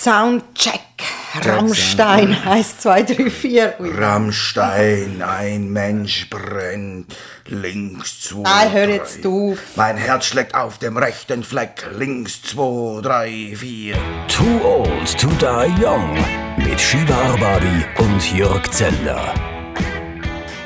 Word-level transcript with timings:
Soundcheck. 0.00 0.80
Rammstein, 1.44 2.34
1, 2.46 2.78
2, 2.78 3.02
3, 3.02 3.30
4. 3.30 3.74
Rammstein, 3.98 5.22
ein 5.22 5.68
Mensch 5.70 6.30
brennt, 6.30 7.14
links, 7.46 8.22
zwei, 8.22 8.40
Nein, 8.42 8.72
hör 8.72 8.86
drei. 8.86 8.94
jetzt 8.94 9.26
auf. 9.26 9.58
Mein 9.76 9.98
Herz 9.98 10.24
schlägt 10.24 10.54
auf 10.54 10.78
dem 10.78 10.96
rechten 10.96 11.44
Fleck, 11.44 11.86
links, 11.98 12.40
zwei, 12.42 13.02
drei, 13.02 13.52
vier. 13.54 13.96
Too 14.26 14.64
Old 14.64 15.18
to 15.20 15.28
Die 15.38 15.84
Young 15.84 16.16
mit 16.56 16.80
Shiva 16.80 17.14
Arbabi 17.14 17.84
und 17.98 18.32
Jörg 18.32 18.68
Zeller. 18.70 19.34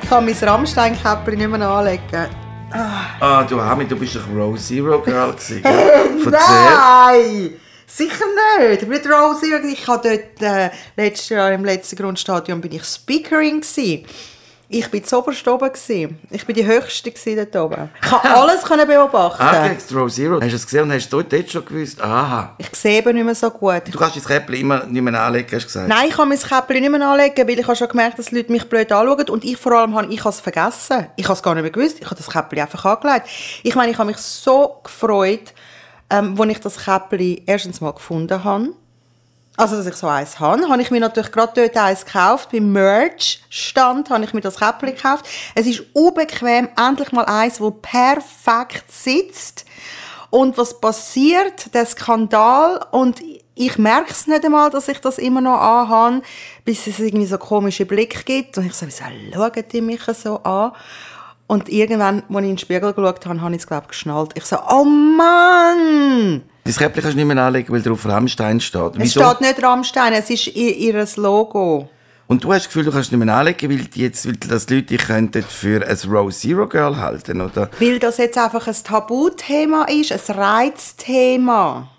Ich 0.00 0.08
kann 0.08 0.24
mein 0.24 0.34
Rammstein-Käppchen 0.34 1.38
nicht 1.38 1.50
mehr 1.50 1.68
anlegen. 1.68 2.26
Ah, 2.70 3.42
du 3.42 3.60
Hami, 3.60 3.84
du 3.84 3.96
bist 3.96 4.14
doch 4.14 4.28
Row 4.34 4.56
Zero 4.56 5.00
Girl 5.00 5.32
gewesen. 5.32 5.62
Nein! 6.30 7.50
Sicher 7.86 8.24
nicht. 8.58 8.82
Ich 8.82 8.88
bin 8.88 8.98
nicht 8.98 9.10
Rosie. 9.10 9.54
Ich 9.72 9.86
war 9.86 10.00
dort 10.00 10.40
äh, 10.40 10.70
letztes 10.96 11.28
Jahr 11.28 11.52
im 11.52 11.64
letzten 11.64 11.96
Grundstadion 11.96 12.60
bin 12.60 12.72
ich 12.72 12.84
Speakerin 12.84 13.60
gsi. 13.60 14.04
Ich 14.66 14.90
bin 14.90 15.04
zuoberst 15.04 15.46
oben 15.46 15.70
gsi. 15.70 16.08
Ich 16.30 16.46
bin 16.46 16.56
die 16.56 16.66
höchste 16.66 17.12
dort 17.36 17.54
oben. 17.56 17.90
Ich 18.02 18.10
konnte 18.10 18.30
alles 18.34 18.62
können 18.62 18.88
beobachten. 18.88 19.42
Ah, 19.42 19.68
gegen 19.68 19.98
Row 19.98 20.10
Zero. 20.10 20.40
Hast 20.40 20.50
du 20.50 20.56
es 20.56 20.64
gesehen 20.64 20.82
und 20.84 20.92
hast 20.92 21.12
du 21.12 21.22
dort 21.22 21.50
schon 21.50 21.64
gewusst? 21.64 22.00
Aha. 22.00 22.56
Ich 22.58 22.74
sehe 22.74 22.98
eben 22.98 23.14
nicht 23.14 23.24
mehr 23.24 23.34
so 23.34 23.50
gut. 23.50 23.82
Du 23.90 23.98
kannst 23.98 24.16
dein 24.16 24.24
Käppchen 24.24 24.54
immer 24.56 24.86
nicht 24.86 25.02
mehr 25.02 25.20
anlegen, 25.20 25.48
hast 25.52 25.64
du 25.64 25.66
gesagt. 25.66 25.88
Nein, 25.88 26.08
ich 26.08 26.16
kann 26.16 26.28
mein 26.28 26.38
Käppchen 26.38 26.80
nicht 26.80 26.90
mehr 26.90 27.06
anlegen, 27.06 27.46
weil 27.46 27.58
ich 27.58 27.66
habe 27.66 27.76
schon 27.76 27.88
gemerkt, 27.88 28.18
dass 28.18 28.26
die 28.26 28.36
Leute 28.36 28.50
mich 28.50 28.68
blöd 28.68 28.90
anschauen. 28.90 29.28
Und 29.28 29.44
ich 29.44 29.58
vor 29.58 29.72
allem 29.72 29.94
habe 29.94 30.12
ich 30.12 30.20
habe 30.20 30.30
es 30.30 30.40
vergessen. 30.40 31.06
Ich 31.16 31.24
habe 31.26 31.34
es 31.34 31.42
gar 31.42 31.54
nicht 31.54 31.62
mehr 31.62 31.70
gewusst. 31.70 31.98
Ich 32.00 32.06
habe 32.06 32.16
das 32.16 32.28
Käppchen 32.30 32.60
einfach 32.60 32.84
angelegt. 32.86 33.28
Ich 33.62 33.74
meine, 33.74 33.92
ich 33.92 33.98
habe 33.98 34.08
mich 34.08 34.16
so 34.18 34.80
gefreut, 34.82 35.52
ähm, 36.14 36.38
als 36.38 36.50
ich 36.50 36.60
das 36.60 36.84
Käppchen 36.84 37.42
erstens 37.46 37.80
mal 37.80 37.92
gefunden 37.92 38.44
habe. 38.44 38.68
Also, 39.56 39.76
dass 39.76 39.86
ich 39.86 39.94
so 39.94 40.08
eins 40.08 40.40
habe, 40.40 40.68
habe 40.68 40.82
ich 40.82 40.90
mir 40.90 41.00
natürlich 41.00 41.30
gerade 41.30 41.52
dort 41.54 41.76
eins 41.76 42.04
gekauft. 42.04 42.50
Beim 42.50 42.72
Merch-Stand 42.72 44.10
habe 44.10 44.24
ich 44.24 44.34
mir 44.34 44.40
das 44.40 44.58
Käppchen 44.58 44.94
gekauft. 44.94 45.26
Es 45.54 45.66
ist 45.66 45.82
unbequem, 45.92 46.68
endlich 46.76 47.12
mal 47.12 47.24
eins, 47.24 47.58
das 47.58 47.72
perfekt 47.80 48.90
sitzt. 48.90 49.64
Und 50.30 50.58
was 50.58 50.80
passiert? 50.80 51.72
Der 51.72 51.86
Skandal. 51.86 52.84
Und 52.90 53.20
ich 53.54 53.78
merke 53.78 54.10
es 54.10 54.26
nicht 54.26 54.44
einmal, 54.44 54.70
dass 54.70 54.88
ich 54.88 54.98
das 54.98 55.18
immer 55.18 55.40
noch 55.40 55.60
anhabe, 55.60 56.22
bis 56.64 56.88
es 56.88 56.98
irgendwie 56.98 57.26
so 57.26 57.38
komische 57.38 57.86
Blick 57.86 58.26
gibt. 58.26 58.58
Und 58.58 58.66
ich 58.66 58.74
so, 58.74 58.86
wieso 58.86 59.04
schauen 59.04 59.64
die 59.72 59.80
mich 59.80 60.02
so 60.02 60.38
an? 60.42 60.72
Und 61.46 61.68
irgendwann, 61.68 62.22
als 62.28 62.28
ich 62.28 62.36
in 62.36 62.44
den 62.44 62.58
Spiegel 62.58 62.92
geschaut 62.92 63.26
habe, 63.26 63.40
habe 63.40 63.54
ich 63.54 63.60
es, 63.60 63.66
glaube 63.66 63.82
ich, 63.84 63.88
geschnallt. 63.88 64.30
Ich 64.34 64.44
so, 64.44 64.56
oh 64.70 64.84
Mann! 64.84 66.42
Dein 66.64 66.74
Käppchen 66.74 67.02
kannst 67.02 67.14
du 67.14 67.24
nicht 67.24 67.34
mehr 67.34 67.44
anlegen, 67.44 67.72
weil 67.72 67.82
drauf 67.82 68.06
Rammstein 68.06 68.60
steht. 68.60 68.96
Es 68.98 69.10
steht 69.10 69.40
nicht 69.42 69.62
Rammstein, 69.62 70.14
es 70.14 70.30
ist 70.30 70.46
ihr, 70.48 70.74
ihr 70.74 71.06
Logo. 71.16 71.90
Und 72.26 72.42
du 72.42 72.52
hast 72.52 72.62
das 72.62 72.68
Gefühl, 72.68 72.84
du 72.84 72.90
kannst 72.90 73.08
es 73.08 73.12
nicht 73.12 73.22
mehr 73.22 73.36
anlegen, 73.36 73.70
weil 73.70 73.84
die 73.84 74.00
jetzt, 74.00 74.26
weil 74.26 74.36
das 74.36 74.70
Leute 74.70 74.84
dich 74.84 75.02
könnten 75.02 75.42
für 75.42 75.86
ein 75.86 76.10
Row 76.10 76.32
Zero 76.34 76.66
Girl 76.66 76.96
halten, 76.96 77.42
oder? 77.42 77.68
Weil 77.78 77.98
das 77.98 78.16
jetzt 78.16 78.38
einfach 78.38 78.66
ein 78.66 78.76
Tabuthema 78.82 79.84
ist, 79.84 80.12
ein 80.12 80.34
Reizthema. 80.34 81.90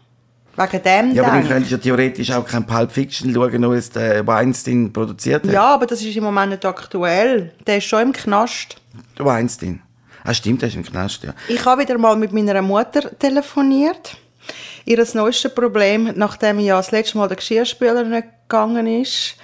Wegen 0.58 0.84
dem 0.84 1.14
Ja, 1.14 1.24
aber 1.24 1.32
dann 1.34 1.48
könntest 1.48 1.72
du 1.72 1.76
ja 1.76 1.82
theoretisch 1.82 2.32
auch 2.32 2.46
kein 2.46 2.66
Pulp 2.66 2.92
Fiction 2.92 3.34
schauen, 3.34 3.60
nur 3.60 3.76
es 3.76 3.90
der 3.90 4.26
Weinstein 4.26 4.92
produziert 4.94 5.46
hat. 5.46 5.52
Ja, 5.52 5.74
aber 5.74 5.86
das 5.86 6.02
ist 6.02 6.16
im 6.16 6.24
Moment 6.24 6.52
nicht 6.52 6.66
aktuell. 6.66 7.52
Der 7.68 7.78
ist 7.78 7.86
schon 7.86 8.02
im 8.02 8.14
Knast. 8.14 8.78
Der 9.18 9.26
Weinstein. 9.26 9.82
Ah, 10.24 10.34
stimmt, 10.34 10.62
der 10.62 10.70
ist 10.70 10.76
im 10.76 10.84
Knast, 10.84 11.24
ja. 11.24 11.34
Ich 11.48 11.64
habe 11.66 11.82
wieder 11.82 11.98
mal 11.98 12.16
mit 12.16 12.32
meiner 12.32 12.62
Mutter 12.62 13.18
telefoniert. 13.20 14.18
Ihr 14.86 15.06
neuestes 15.14 15.54
Problem, 15.54 16.14
nachdem 16.16 16.60
ja 16.60 16.78
das 16.78 16.92
letzte 16.92 17.18
Mal 17.18 17.28
der 17.28 17.38
Geschirrspüler 17.38 18.04
nicht 18.04 18.28
gegangen 18.48 18.88
ist 18.88 19.36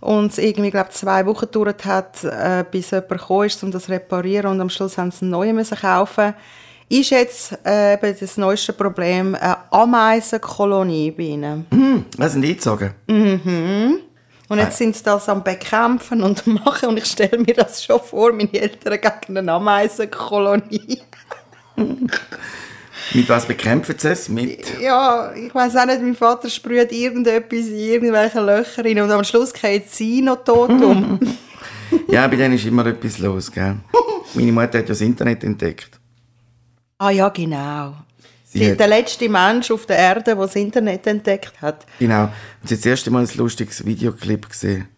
und 0.00 0.32
es 0.32 0.38
irgendwie, 0.38 0.70
glaube 0.70 0.90
zwei 0.90 1.24
Wochen 1.26 1.46
gedauert 1.46 1.84
hat, 1.84 2.24
äh, 2.24 2.64
bis 2.70 2.90
jemand 2.90 3.10
gekommen 3.10 3.46
ist, 3.46 3.62
um 3.62 3.70
das 3.70 3.84
zu 3.84 3.92
reparieren 3.92 4.50
und 4.50 4.60
am 4.60 4.70
Schluss 4.70 4.96
haben 4.98 5.10
sie 5.10 5.22
einen 5.22 5.30
neuen 5.30 5.54
müssen 5.54 5.78
kaufen 5.78 6.34
ist 6.90 7.10
jetzt 7.10 7.56
äh, 7.64 7.94
eben 7.94 8.16
das 8.18 8.36
neueste 8.36 8.72
Problem 8.72 9.34
eine 9.36 9.56
Ameisenkolonie 9.70 11.12
bei 11.12 11.22
ihnen. 11.22 11.66
Hm, 11.70 12.04
was 12.18 12.32
sind 12.32 12.42
die 12.42 12.48
eingezogen? 12.48 12.94
Und 14.48 14.58
jetzt 14.58 14.78
sind 14.78 14.96
sie 14.96 15.04
das 15.04 15.28
am 15.28 15.44
Bekämpfen 15.44 16.22
und 16.24 16.44
machen 16.46 16.88
und 16.88 16.96
ich 16.96 17.06
stelle 17.06 17.38
mir 17.38 17.54
das 17.54 17.84
schon 17.84 18.00
vor, 18.00 18.32
meine 18.32 18.52
Eltern 18.52 18.98
gegen 19.00 19.38
eine 19.38 19.52
Ameisenkolonie. 19.52 21.00
Mit 23.14 23.28
was 23.28 23.46
bekämpfen 23.46 23.94
sie 23.96 24.08
es? 24.08 24.28
Mit... 24.28 24.80
Ja, 24.80 25.32
ich 25.34 25.54
weiß 25.54 25.76
auch 25.76 25.86
nicht, 25.86 26.02
mein 26.02 26.14
Vater 26.14 26.50
sprüht 26.50 26.92
irgendetwas 26.92 27.66
in 27.66 27.76
irgendwelche 27.76 28.40
Löcher 28.40 28.84
rein 28.84 29.00
und 29.00 29.10
am 29.10 29.24
Schluss 29.24 29.52
geht 29.52 29.90
sie 29.90 30.22
noch 30.22 30.44
tot 30.44 30.70
um. 30.70 31.20
Ja, 32.06 32.26
bei 32.28 32.36
denen 32.36 32.54
ist 32.54 32.64
immer 32.66 32.86
etwas 32.86 33.18
los, 33.18 33.50
gell? 33.50 33.76
Meine 34.34 34.52
Mutter 34.52 34.66
hat 34.66 34.74
ja 34.74 34.82
das 34.82 35.00
Internet 35.00 35.42
entdeckt. 35.42 35.99
Ah 37.00 37.10
ja, 37.10 37.28
genau. 37.30 37.94
Sie 38.44 38.70
hat- 38.70 38.78
der 38.80 38.88
letzte 38.88 39.28
Mensch 39.28 39.70
auf 39.70 39.86
der 39.86 39.96
Erde, 39.98 40.22
der 40.24 40.34
das 40.36 40.54
Internet 40.56 41.06
entdeckt 41.06 41.60
hat. 41.62 41.86
Genau. 41.98 42.24
Und 42.24 42.68
sie 42.68 42.74
hat 42.74 42.80
das 42.80 42.86
erste 42.86 43.10
Mal 43.10 43.22
ein 43.24 43.30
lustiges 43.36 43.84
Videoclip 43.84 44.48
gesehen 44.48 44.88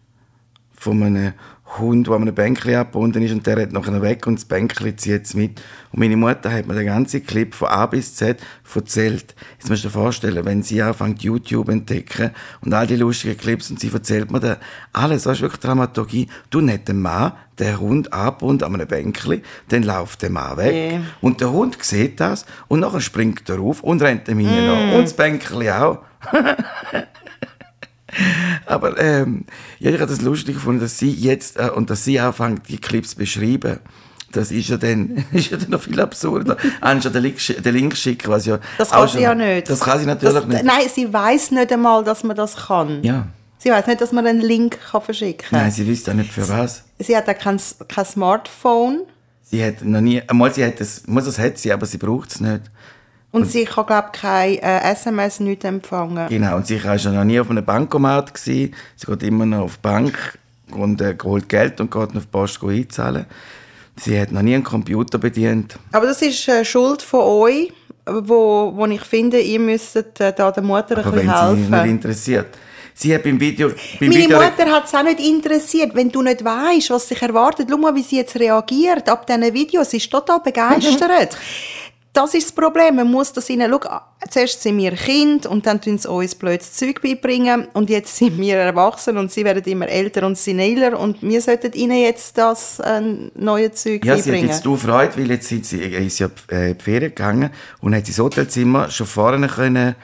von 0.77 1.01
einem 1.03 1.33
Hund, 1.79 2.07
der 2.07 2.13
an 2.15 2.21
einem 2.23 2.35
Bänkchen 2.35 2.75
abgebunden 2.75 3.21
ist 3.23 3.31
und 3.31 3.45
der 3.47 3.57
rennt 3.57 3.73
nachher 3.73 4.01
weg 4.01 4.27
und 4.27 4.35
das 4.39 4.45
Bänkchen 4.45 4.97
zieht 4.97 5.25
es 5.25 5.33
mit. 5.33 5.61
Und 5.91 5.99
meine 5.99 6.15
Mutter 6.17 6.51
hat 6.51 6.67
mir 6.67 6.75
den 6.75 6.85
ganzen 6.85 7.25
Clip 7.25 7.53
von 7.53 7.67
A 7.69 7.85
bis 7.85 8.15
Z 8.15 8.39
erzählt. 8.75 9.35
Jetzt 9.59 9.69
musst 9.69 9.83
du 9.83 9.87
dir 9.87 9.93
vorstellen, 9.93 10.45
wenn 10.45 10.63
sie 10.63 10.81
anfängt 10.81 11.23
YouTube 11.23 11.69
entdecken 11.69 12.31
und 12.61 12.73
all 12.73 12.87
die 12.87 12.95
lustigen 12.95 13.37
Clips 13.37 13.69
und 13.69 13.79
sie 13.79 13.91
erzählt 13.93 14.31
mir 14.31 14.39
dann 14.39 14.57
alles, 14.93 15.23
das 15.23 15.37
ist 15.37 15.41
wirklich 15.41 15.61
Dramaturgie. 15.61 16.27
Du 16.49 16.61
nicht 16.61 16.87
den 16.87 17.01
Mann, 17.01 17.33
der 17.59 17.79
Hund 17.79 18.11
abgebunden 18.11 18.63
an 18.65 18.73
einem 18.75 18.87
Bänkchen, 18.87 19.41
dann 19.69 19.83
läuft 19.83 20.21
der 20.23 20.31
Mann 20.31 20.57
weg 20.57 20.91
Ja. 20.93 20.99
und 21.21 21.39
der 21.41 21.51
Hund 21.51 21.77
sieht 21.83 22.19
das 22.19 22.45
und 22.67 22.79
nachher 22.79 23.01
springt 23.01 23.47
er 23.49 23.59
auf 23.59 23.81
und 23.83 24.01
rennt 24.01 24.27
ihm 24.27 24.39
hinten 24.39 24.65
nach. 24.65 24.95
Und 24.97 25.03
das 25.03 25.13
Bänkchen 25.13 25.69
auch. 25.69 25.99
Aber 28.65 28.99
ähm, 28.99 29.45
ja, 29.79 29.91
ich 29.91 29.99
habe 29.99 30.09
das 30.11 30.21
lustig 30.21 30.55
gefunden, 30.55 30.81
dass 30.81 30.97
sie 30.97 31.11
jetzt 31.11 31.57
äh, 31.57 31.69
und 31.69 31.89
dass 31.89 32.03
sie 32.03 32.19
anfängt, 32.19 32.67
die 32.69 32.77
Clips 32.77 33.11
zu 33.11 33.17
beschreiben. 33.17 33.79
Das 34.31 34.51
ist 34.51 34.69
ja 34.69 34.77
dann, 34.77 35.25
ist 35.31 35.51
ja 35.51 35.57
dann 35.57 35.69
noch 35.69 35.81
viel 35.81 35.99
absurder. 35.99 36.57
Anstatt 36.81 37.15
den 37.15 37.23
Link, 37.23 37.37
den 37.63 37.75
Link 37.75 37.95
schicken, 37.95 38.29
was 38.31 38.45
ja 38.45 38.59
Das 38.77 38.91
kann 38.91 39.07
sie 39.07 39.21
ja 39.21 39.35
nicht. 39.35 39.69
Das 39.69 39.79
kann 39.79 39.99
sie 39.99 40.05
natürlich 40.05 40.35
das, 40.35 40.45
nicht. 40.45 40.63
Nein, 40.63 40.85
sie 40.93 41.11
weiß 41.11 41.51
nicht 41.51 41.71
einmal, 41.71 42.03
dass 42.03 42.23
man 42.23 42.35
das 42.35 42.55
kann. 42.55 43.03
Ja. 43.03 43.27
Sie 43.57 43.69
weiß 43.69 43.87
nicht, 43.87 44.01
dass 44.01 44.11
man 44.11 44.27
einen 44.27 44.41
Link 44.41 44.77
kann 44.91 45.01
verschicken 45.01 45.47
kann. 45.49 45.59
Nein, 45.61 45.71
sie 45.71 45.87
wüsste 45.87 46.11
auch 46.11 46.15
nicht 46.15 46.33
für 46.33 46.47
was. 46.49 46.83
Sie 46.99 47.15
hat 47.15 47.29
auch 47.29 47.37
kein, 47.37 47.59
kein 47.87 48.05
Smartphone 48.05 49.03
Sie 49.53 49.63
hat 49.63 49.83
noch 49.83 50.01
nie, 50.01 50.19
einmal 50.27 50.51
sie 50.51 50.65
hat 50.65 50.79
das, 50.79 51.05
muss 51.05 51.25
das 51.25 51.37
hat 51.37 51.59
sie, 51.59 51.71
aber 51.71 51.85
sie 51.85 51.99
braucht 51.99 52.31
es 52.31 52.39
nicht. 52.39 52.63
Und 53.33 53.49
sie 53.49 53.65
kann, 53.65 53.85
glaube 53.87 54.09
ich, 54.13 54.21
kein 54.21 54.57
äh, 54.59 54.91
SMS 54.91 55.39
nicht 55.39 55.65
empfangen. 55.65 56.29
Genau, 56.29 56.55
und 56.55 56.67
sie 56.67 56.81
war 56.83 56.95
noch 57.11 57.23
nie 57.23 57.39
auf 57.39 57.49
einem 57.49 57.65
Bankomat. 57.65 58.33
Gewesen. 58.33 58.73
Sie 58.95 59.05
geht 59.07 59.23
immer 59.23 59.45
noch 59.45 59.63
auf 59.63 59.75
die 59.75 59.81
Bank 59.81 60.37
und 60.71 61.01
äh, 61.01 61.17
holt 61.23 61.49
Geld 61.49 61.81
und 61.81 61.91
geht 61.91 62.01
auf 62.01 62.11
die 62.11 62.19
Post 62.31 62.63
einzahlen. 62.63 63.25
Sie 63.95 64.19
hat 64.19 64.31
noch 64.31 64.43
nie 64.43 64.53
einen 64.53 64.63
Computer 64.63 65.17
bedient. 65.17 65.77
Aber 65.91 66.05
das 66.05 66.21
ist 66.21 66.47
äh, 66.47 66.63
Schuld 66.63 67.01
von 67.01 67.21
euch, 67.21 67.73
wo, 68.05 68.71
wo 68.75 68.85
ich 68.85 69.01
finde, 69.01 69.39
ihr 69.39 69.59
müsstet 69.59 70.19
äh, 70.19 70.31
da 70.31 70.51
der 70.51 70.63
Mutter 70.63 70.97
ein 70.99 71.03
Aber 71.03 71.15
wenn 71.15 71.25
bisschen 71.27 71.55
sie 71.55 71.61
nicht 71.61 71.71
helfen. 71.71 71.89
interessiert. 71.89 72.57
Sie 72.95 73.15
hat 73.15 73.23
beim 73.23 73.39
Video... 73.39 73.69
Beim 73.99 74.09
Meine 74.09 74.15
Video 74.15 74.39
Mutter 74.39 74.65
hat 74.71 74.85
es 74.85 74.93
auch 74.93 75.03
nicht 75.03 75.19
interessiert. 75.19 75.95
Wenn 75.95 76.11
du 76.11 76.21
nicht 76.21 76.43
weißt, 76.45 76.91
was 76.91 77.07
sich 77.07 77.19
erwartet, 77.19 77.67
schau 77.69 77.77
mal, 77.77 77.95
wie 77.95 78.03
sie 78.03 78.17
jetzt 78.17 78.35
reagiert 78.35 79.09
ab 79.09 79.25
diesen 79.25 79.51
Videos. 79.53 79.89
Sie 79.89 79.97
ist 79.97 80.11
total 80.11 80.39
begeistert. 80.39 81.35
Das 82.13 82.35
ist 82.35 82.45
das 82.45 82.51
Problem. 82.51 82.95
Man 82.95 83.09
muss 83.09 83.33
das 83.33 83.49
ihnen, 83.49 83.71
schau, 83.71 83.89
zuerst 84.29 84.61
sind 84.61 84.77
wir 84.77 84.91
Kind 84.91 85.47
und 85.47 85.65
dann 85.65 85.81
tun 85.81 85.97
sie 85.97 86.07
uns 86.07 86.35
blödes 86.35 86.73
Zeug 86.73 87.01
beibringen 87.01 87.67
und 87.73 87.89
jetzt 87.89 88.15
sind 88.17 88.37
wir 88.37 88.57
erwachsen 88.57 89.17
und 89.17 89.31
sie 89.31 89.43
werden 89.43 89.63
immer 89.63 89.87
älter 89.87 90.27
und 90.27 90.37
seniler 90.37 90.99
und 90.99 91.23
wir 91.23 91.41
sollten 91.41 91.73
ihnen 91.73 91.97
jetzt 91.97 92.37
das 92.37 92.79
äh, 92.79 93.01
neue 93.33 93.71
Zeug 93.71 94.05
Ja, 94.05 94.13
sie 94.15 94.19
hat 94.19 94.25
beibringen. 94.25 94.49
jetzt 94.49 94.63
du 94.63 94.77
Freude, 94.77 95.17
weil 95.17 95.31
jetzt 95.31 95.47
sind 95.47 95.65
sie, 95.65 95.81
äh, 95.81 96.05
ist 96.05 96.19
ja 96.19 96.29
äh, 96.51 96.71
in 96.71 96.77
die 96.77 96.83
Ferien 96.83 97.09
gegangen 97.09 97.49
und 97.81 97.95
hat 97.95 98.05
sie 98.05 98.11
das 98.11 98.19
Hotelzimmer 98.19 98.91
schon 98.91 99.07
vorne 99.07 99.47
können 99.47 99.95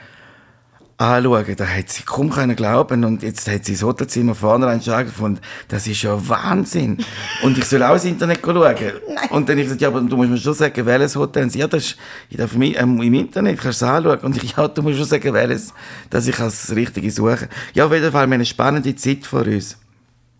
anschauen. 1.00 1.56
Da 1.56 1.66
hat 1.66 1.88
sie 1.88 2.02
kaum 2.02 2.30
können 2.30 2.54
glauben 2.54 3.04
und 3.04 3.22
jetzt 3.22 3.48
hat 3.50 3.64
sie 3.64 3.72
das 3.72 3.82
Hotelzimmer 3.82 4.34
vorne 4.34 4.66
angeschaut 4.66 5.06
gefunden. 5.06 5.40
Das 5.68 5.86
ist 5.86 6.02
ja 6.02 6.28
Wahnsinn. 6.28 6.98
Und 7.42 7.56
ich 7.56 7.64
soll 7.64 7.82
auch 7.82 7.94
ins 7.94 8.04
Internet 8.04 8.40
schauen. 8.44 8.76
Und 9.30 9.48
dann 9.48 9.58
ich 9.58 9.64
gesagt, 9.64 9.80
ja, 9.80 9.88
aber 9.88 10.00
du 10.00 10.16
musst 10.16 10.30
mir 10.30 10.36
schon 10.36 10.54
sagen, 10.54 10.84
welches 10.84 11.16
Hotel. 11.16 11.44
Und 11.44 11.50
sie, 11.50 11.60
ja, 11.60 11.66
das 11.66 11.84
ist 11.84 11.96
ich 12.28 12.36
darf 12.36 12.54
im, 12.54 12.62
ähm, 12.62 13.00
im 13.00 13.14
Internet, 13.14 13.58
kannst 13.58 13.80
du 13.80 13.86
es 13.86 13.90
anschauen. 13.90 14.18
Und 14.18 14.42
ich, 14.42 14.56
ja, 14.56 14.68
du 14.68 14.82
musst 14.82 14.98
schon 14.98 15.06
sagen, 15.06 15.32
welches, 15.32 15.72
dass 16.10 16.26
ich 16.26 16.36
das 16.36 16.74
Richtige 16.74 17.10
suche. 17.10 17.48
Ja, 17.74 17.86
auf 17.86 17.92
jeden 17.92 18.04
Fall, 18.04 18.12
wir 18.12 18.20
haben 18.20 18.32
eine 18.32 18.44
spannende 18.44 18.94
Zeit 18.94 19.24
vor 19.24 19.42
uns. 19.42 19.78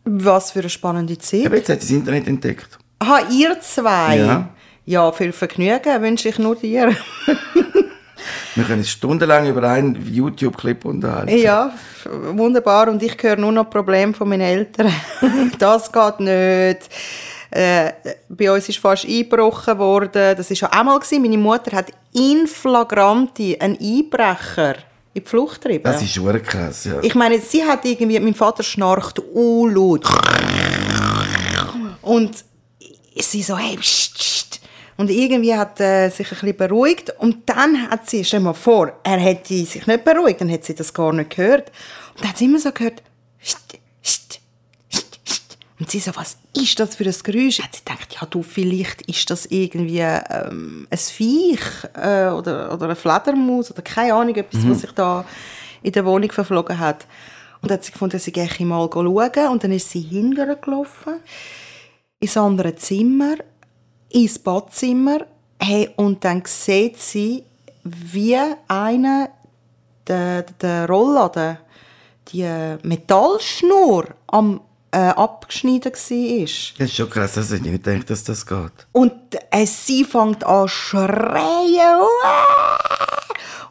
Was 0.05 0.53
für 0.53 0.61
eine 0.61 0.71
spannende 0.71 1.19
Zeit. 1.19 1.47
Aber 1.47 1.57
jetzt 1.57 1.69
hat 1.69 1.81
sie 1.81 1.95
das 1.95 1.97
Internet 1.97 2.27
entdeckt. 2.27 2.79
Aha, 2.99 3.21
ihr 3.31 3.59
zwei? 3.61 4.19
Ja. 4.19 4.49
Ja, 4.85 5.13
viel 5.13 5.33
Vergnügen 5.33 6.03
wünsche 6.03 6.29
ich 6.29 6.39
nur 6.39 6.57
dir. 6.57 6.95
Wir 8.55 8.65
können 8.65 8.79
uns 8.79 8.91
stundenlang 8.91 9.49
über 9.49 9.63
einen 9.69 9.95
YouTube-Clip 10.13 10.85
unterhalten. 10.85 11.37
Ja, 11.37 11.73
wunderbar. 12.33 12.89
Und 12.89 13.03
ich 13.03 13.17
höre 13.21 13.37
nur 13.37 13.53
noch 13.53 13.71
Probleme 13.71 14.13
von 14.13 14.29
meinen 14.29 14.43
Eltern. 14.43 14.93
das 15.59 15.91
geht 15.91 16.21
nicht. 16.21 16.89
Äh, 17.51 17.93
bei 18.29 18.53
uns 18.53 18.69
ist 18.69 18.79
fast 18.79 19.05
eingebrochen 19.05 19.79
worden. 19.79 20.37
Das 20.37 20.51
war 20.51 20.57
schon 20.57 20.69
einmal. 20.69 20.99
Gewesen. 20.99 21.23
Meine 21.23 21.39
Mutter 21.39 21.77
hat 21.77 21.93
in 22.13 22.47
flagranti 22.47 23.57
einen 23.59 23.79
Einbrecher 23.81 24.77
in 25.13 25.23
die 25.23 25.29
Flucht 25.29 25.61
getrieben. 25.61 25.85
Das 25.85 26.03
ist 26.03 26.13
schon 26.13 26.43
krass, 26.43 26.85
ja. 26.85 27.01
Ich 27.03 27.15
meine, 27.15 27.41
sie 27.41 27.65
hat 27.65 27.85
irgendwie, 27.85 28.21
mein 28.21 28.35
Vater 28.35 28.63
schnarcht 28.63 29.21
laut. 29.35 30.05
Und 32.03 32.45
sie 33.17 33.43
so, 33.43 33.57
hey, 33.57 33.77
pst, 33.77 34.15
pst. 34.15 34.50
Und 35.01 35.09
irgendwie 35.09 35.55
hat 35.55 35.81
er 35.81 36.11
sich 36.11 36.27
ein 36.27 36.39
bisschen 36.41 36.57
beruhigt. 36.59 37.15
Und 37.19 37.49
dann 37.49 37.91
hat 37.91 38.11
sie, 38.11 38.23
stell 38.23 38.41
mal 38.41 38.53
vor, 38.53 38.93
er 39.03 39.17
hätte 39.17 39.55
sich 39.65 39.87
nicht 39.87 40.05
beruhigt, 40.05 40.43
dann 40.43 40.51
hätte 40.51 40.67
sie 40.67 40.75
das 40.75 40.93
gar 40.93 41.11
nicht 41.15 41.31
gehört. 41.31 41.73
Und 42.13 42.21
dann 42.21 42.29
hat 42.29 42.37
sie 42.37 42.45
immer 42.45 42.59
so 42.59 42.71
gehört, 42.71 43.03
pst, 43.43 43.79
pst, 44.03 44.41
pst, 44.93 45.25
pst. 45.25 45.59
Und 45.79 45.91
sie 45.91 46.01
so, 46.01 46.15
was 46.17 46.37
ist 46.55 46.79
das 46.79 46.97
für 46.97 47.05
ein 47.05 47.15
Geräusch? 47.23 47.63
Hat 47.63 47.75
sie 47.75 47.83
gedacht, 47.83 48.15
ja 48.21 48.27
du, 48.27 48.43
vielleicht 48.43 49.01
ist 49.09 49.31
das 49.31 49.47
irgendwie 49.47 50.01
ähm, 50.01 50.87
ein 50.91 50.99
Viech 50.99 51.85
äh, 51.95 52.29
oder, 52.29 52.71
oder 52.71 52.85
eine 52.85 52.95
Fledermaus 52.95 53.71
oder 53.71 53.81
keine 53.81 54.13
Ahnung, 54.13 54.35
etwas, 54.37 54.69
was 54.69 54.83
sich 54.83 54.93
da 54.93 55.25
in 55.83 55.93
der 55.93 56.05
Wohnung 56.05 56.31
verflogen 56.31 56.79
hat. 56.79 57.07
Und 57.63 57.71
dann 57.71 57.79
hat 57.79 57.85
sie 57.87 57.93
gefunden, 57.93 58.19
sie 58.19 58.33
gehe 58.33 58.51
mal 58.67 58.87
schauen. 58.93 59.49
Und 59.51 59.65
dann 59.65 59.73
ist 59.73 59.89
sie 59.89 60.03
hinterher 60.03 60.57
gelaufen, 60.57 61.15
ins 62.19 62.37
andere 62.37 62.77
Zimmer, 62.77 63.37
ins 64.11 64.39
Badzimmer. 64.39 65.27
Hey, 65.59 65.91
und 65.97 66.25
dann 66.25 66.43
sieht 66.47 66.99
sie, 66.99 67.45
wie 67.85 68.39
einer 68.69 69.31
der, 70.07 70.43
der 70.43 70.87
Rollladen, 70.89 71.59
die 72.29 72.77
Metallschnur 72.83 74.07
am 74.29 74.61
äh, 74.93 74.99
abgeschnitten 74.99 75.93
war. 75.93 76.43
Das 76.79 76.89
ist 76.89 76.95
schon 76.95 77.11
krass, 77.11 77.35
das 77.35 77.47
hätte 77.47 77.57
ich 77.57 77.63
nicht 77.73 77.85
gedacht, 77.85 78.11
dass 78.11 78.25
das 78.25 78.45
geht. 78.45 78.87
Und 78.93 79.13
äh, 79.51 79.67
sie 79.67 80.05
fängt 80.05 80.45
an 80.45 80.69
zu 80.69 80.75
schreien. 80.75 82.01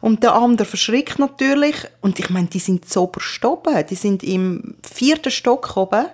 Und 0.00 0.22
der 0.22 0.34
andere 0.34 0.66
verschrickt 0.66 1.18
natürlich. 1.18 1.76
Und 2.00 2.18
ich 2.18 2.30
meine, 2.30 2.48
die 2.48 2.58
sind 2.58 2.88
so 2.88 3.10
oben. 3.44 3.86
Die 3.88 3.94
sind 3.94 4.22
im 4.22 4.76
vierten 4.82 5.30
Stock 5.30 5.76
oben. 5.76 6.06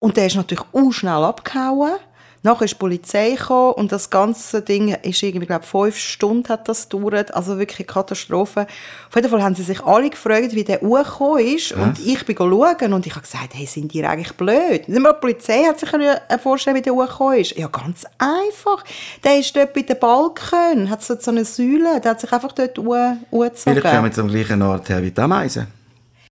Und 0.00 0.16
der 0.16 0.26
ist 0.26 0.36
natürlich 0.36 0.64
auch 0.72 0.92
schnell 0.92 1.24
abgehauen. 1.24 1.94
Nachher 2.44 2.66
ist 2.66 2.74
die 2.74 2.78
Polizei 2.78 3.30
gekommen 3.30 3.72
und 3.72 3.90
das 3.90 4.10
ganze 4.10 4.60
Ding 4.60 4.94
ist 5.02 5.22
irgendwie, 5.22 5.46
glaube 5.46 5.64
fünf 5.64 5.96
Stunden 5.96 6.48
hat 6.50 6.68
das 6.68 6.88
gedauert. 6.88 7.34
Also 7.34 7.58
wirklich 7.58 7.80
eine 7.80 7.86
Katastrophe. 7.86 8.66
Auf 9.08 9.16
jeden 9.16 9.30
Fall 9.30 9.42
haben 9.42 9.54
sie 9.54 9.62
sich 9.62 9.82
alle 9.82 10.10
gefragt, 10.10 10.54
wie 10.54 10.62
der 10.62 10.82
hochgekommen 10.82 11.44
ist. 11.44 11.72
Und 11.72 11.98
ich 12.04 12.24
bin 12.26 12.36
schauen 12.36 12.92
und 12.92 13.06
ich 13.06 13.12
habe 13.14 13.22
gesagt, 13.22 13.54
hey, 13.54 13.64
sind 13.64 13.92
die 13.94 14.04
eigentlich 14.04 14.34
blöd? 14.34 14.86
Nicht 14.88 15.00
mal 15.00 15.14
die 15.14 15.20
Polizei 15.20 15.64
hat 15.64 15.80
sich 15.80 15.88
vorstellen, 16.42 16.76
wie 16.76 16.82
der 16.82 16.92
hochgekommen 16.92 17.38
ist. 17.38 17.56
Ja, 17.56 17.66
ganz 17.68 18.04
einfach. 18.18 18.84
Der 19.24 19.38
ist 19.38 19.56
dort 19.56 19.72
bei 19.72 19.80
den 19.82 19.98
Balken, 19.98 20.90
hat 20.90 21.02
so 21.02 21.16
so 21.18 21.30
eine 21.30 21.46
Säule, 21.46 22.00
der 22.02 22.10
hat 22.10 22.20
sich 22.20 22.30
einfach 22.30 22.52
dort 22.52 22.78
hoch- 22.78 23.16
hochgezogen. 23.32 23.80
Vielleicht 23.80 23.96
kommen 23.96 24.04
wir 24.04 24.12
zum 24.12 24.28
gleichen 24.28 24.60
Ort 24.60 24.88
her 24.90 25.02
wie 25.02 25.10
die 25.10 25.20
Ameisen. 25.20 25.66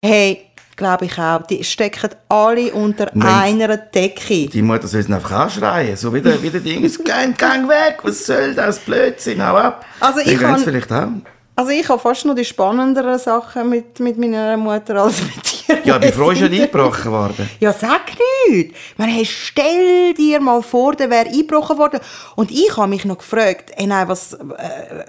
Hey, 0.03 0.47
glaube 0.79 1.05
ich 1.05 1.19
auch. 1.19 1.43
Die 1.43 1.63
stecken 1.63 2.09
alle 2.31 2.73
unter 2.73 3.11
Nein. 3.13 3.61
einer 3.61 3.77
Decke. 3.77 4.47
Die 4.47 4.63
Mutter 4.63 4.89
soll 4.89 5.01
es 5.01 5.11
einfach 5.13 5.33
anschreien. 5.33 5.97
So 5.97 6.15
wie 6.15 6.23
der, 6.23 6.43
wie 6.43 6.49
der 6.49 6.61
Ding 6.61 6.83
ist, 6.85 7.05
gang, 7.05 7.37
gang 7.37 7.69
weg, 7.69 7.99
was 8.03 8.25
soll 8.25 8.55
das, 8.55 8.79
Blödsinn, 8.79 9.47
hau 9.47 9.57
ab. 9.57 9.85
Also 10.01 10.21
ich 10.21 10.39
kann- 10.39 10.59
vielleicht 10.61 10.91
auch. 10.91 11.09
Also 11.57 11.73
ich 11.73 11.89
habe 11.89 11.99
fast 12.01 12.25
noch 12.25 12.37
die 12.37 12.45
spannenderen 12.45 13.19
Sachen 13.19 13.69
mit, 13.69 13.99
mit 13.99 14.17
meiner 14.17 14.57
Mutter 14.57 14.95
als 15.03 15.21
mit 15.23 15.45
dir. 15.69 15.79
Ja, 15.85 15.99
bei 15.99 16.13
Frau 16.13 16.31
ist 16.31 16.41
nicht 16.41 16.53
eingebrochen 16.53 17.11
worden. 17.11 17.51
Ja, 17.59 17.73
sag 17.73 18.03
nicht. 18.49 18.71
Ich 18.71 18.97
meine, 18.99 19.11
hey, 19.11 19.27
stell 19.27 20.15
dir 20.15 20.41
mal 20.41 20.63
vor, 20.63 20.95
der 20.95 21.11
wäre 21.11 21.27
eingebrochen 21.27 21.77
worden. 21.77 21.99
Und 22.37 22.53
ich 22.53 22.77
habe 22.77 22.87
mich 22.89 23.05
noch 23.05 23.19
gefragt, 23.19 23.73
ey, 23.77 23.89
nein, 23.89 24.07
was, 24.07 24.35
äh, 24.35 24.39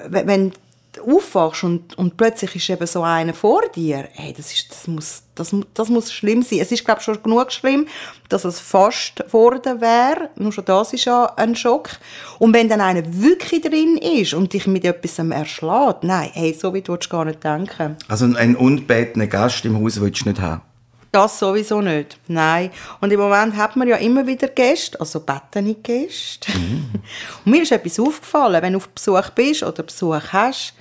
wenn 0.09 0.51
aufwachst 0.97 1.63
und, 1.63 1.97
und 1.97 2.17
plötzlich 2.17 2.55
ist 2.55 2.69
eben 2.69 2.87
so 2.87 3.03
einer 3.03 3.33
vor 3.33 3.61
dir, 3.75 4.07
hey, 4.13 4.33
das, 4.35 4.51
ist, 4.51 4.71
das, 4.71 4.87
muss, 4.87 5.23
das, 5.35 5.55
das 5.73 5.89
muss 5.89 6.11
schlimm 6.11 6.41
sein. 6.41 6.59
Es 6.59 6.71
ist, 6.71 6.83
glaube 6.83 6.99
ich, 6.99 7.05
schon 7.05 7.21
genug 7.21 7.51
schlimm, 7.51 7.87
dass 8.27 8.45
es 8.45 8.59
fast 8.59 9.17
geworden 9.17 9.81
wäre. 9.81 10.29
Nur 10.35 10.51
schon 10.51 10.65
das 10.65 10.93
ist 10.93 11.05
ja 11.05 11.25
ein 11.35 11.55
Schock. 11.55 11.91
Und 12.39 12.53
wenn 12.53 12.69
dann 12.69 12.81
einer 12.81 13.03
wirklich 13.05 13.61
drin 13.61 13.97
ist 13.97 14.33
und 14.33 14.53
dich 14.53 14.67
mit 14.67 14.85
etwas 14.85 15.19
erschlägt, 15.19 16.03
nein, 16.03 16.31
hey, 16.33 16.57
so 16.59 16.73
weit 16.73 16.89
willst 16.89 17.05
du 17.05 17.09
gar 17.09 17.25
nicht 17.25 17.43
denken. 17.43 17.95
Also 18.07 18.25
einen 18.25 18.55
ungebetenen 18.55 19.29
Gast 19.29 19.65
im 19.65 19.79
Haus 19.81 20.01
willst 20.01 20.25
du 20.25 20.29
nicht 20.29 20.41
haben. 20.41 20.61
Das 21.11 21.39
sowieso 21.39 21.81
nicht. 21.81 22.19
Nein. 22.27 22.71
Und 23.01 23.11
im 23.11 23.19
Moment 23.19 23.55
hat 23.55 23.75
man 23.75 23.87
ja 23.87 23.97
immer 23.97 24.27
wieder 24.27 24.47
Gäste, 24.47 24.99
also 24.99 25.19
bettene 25.21 25.75
Gäste. 25.75 26.51
Und 27.45 27.51
mir 27.51 27.63
ist 27.63 27.71
etwas 27.71 27.99
aufgefallen, 27.99 28.61
wenn 28.61 28.73
du 28.73 28.77
auf 28.77 28.89
Besuch 28.89 29.29
bist 29.31 29.63
oder 29.63 29.83
Besuch 29.83 30.21
hast, 30.31 30.73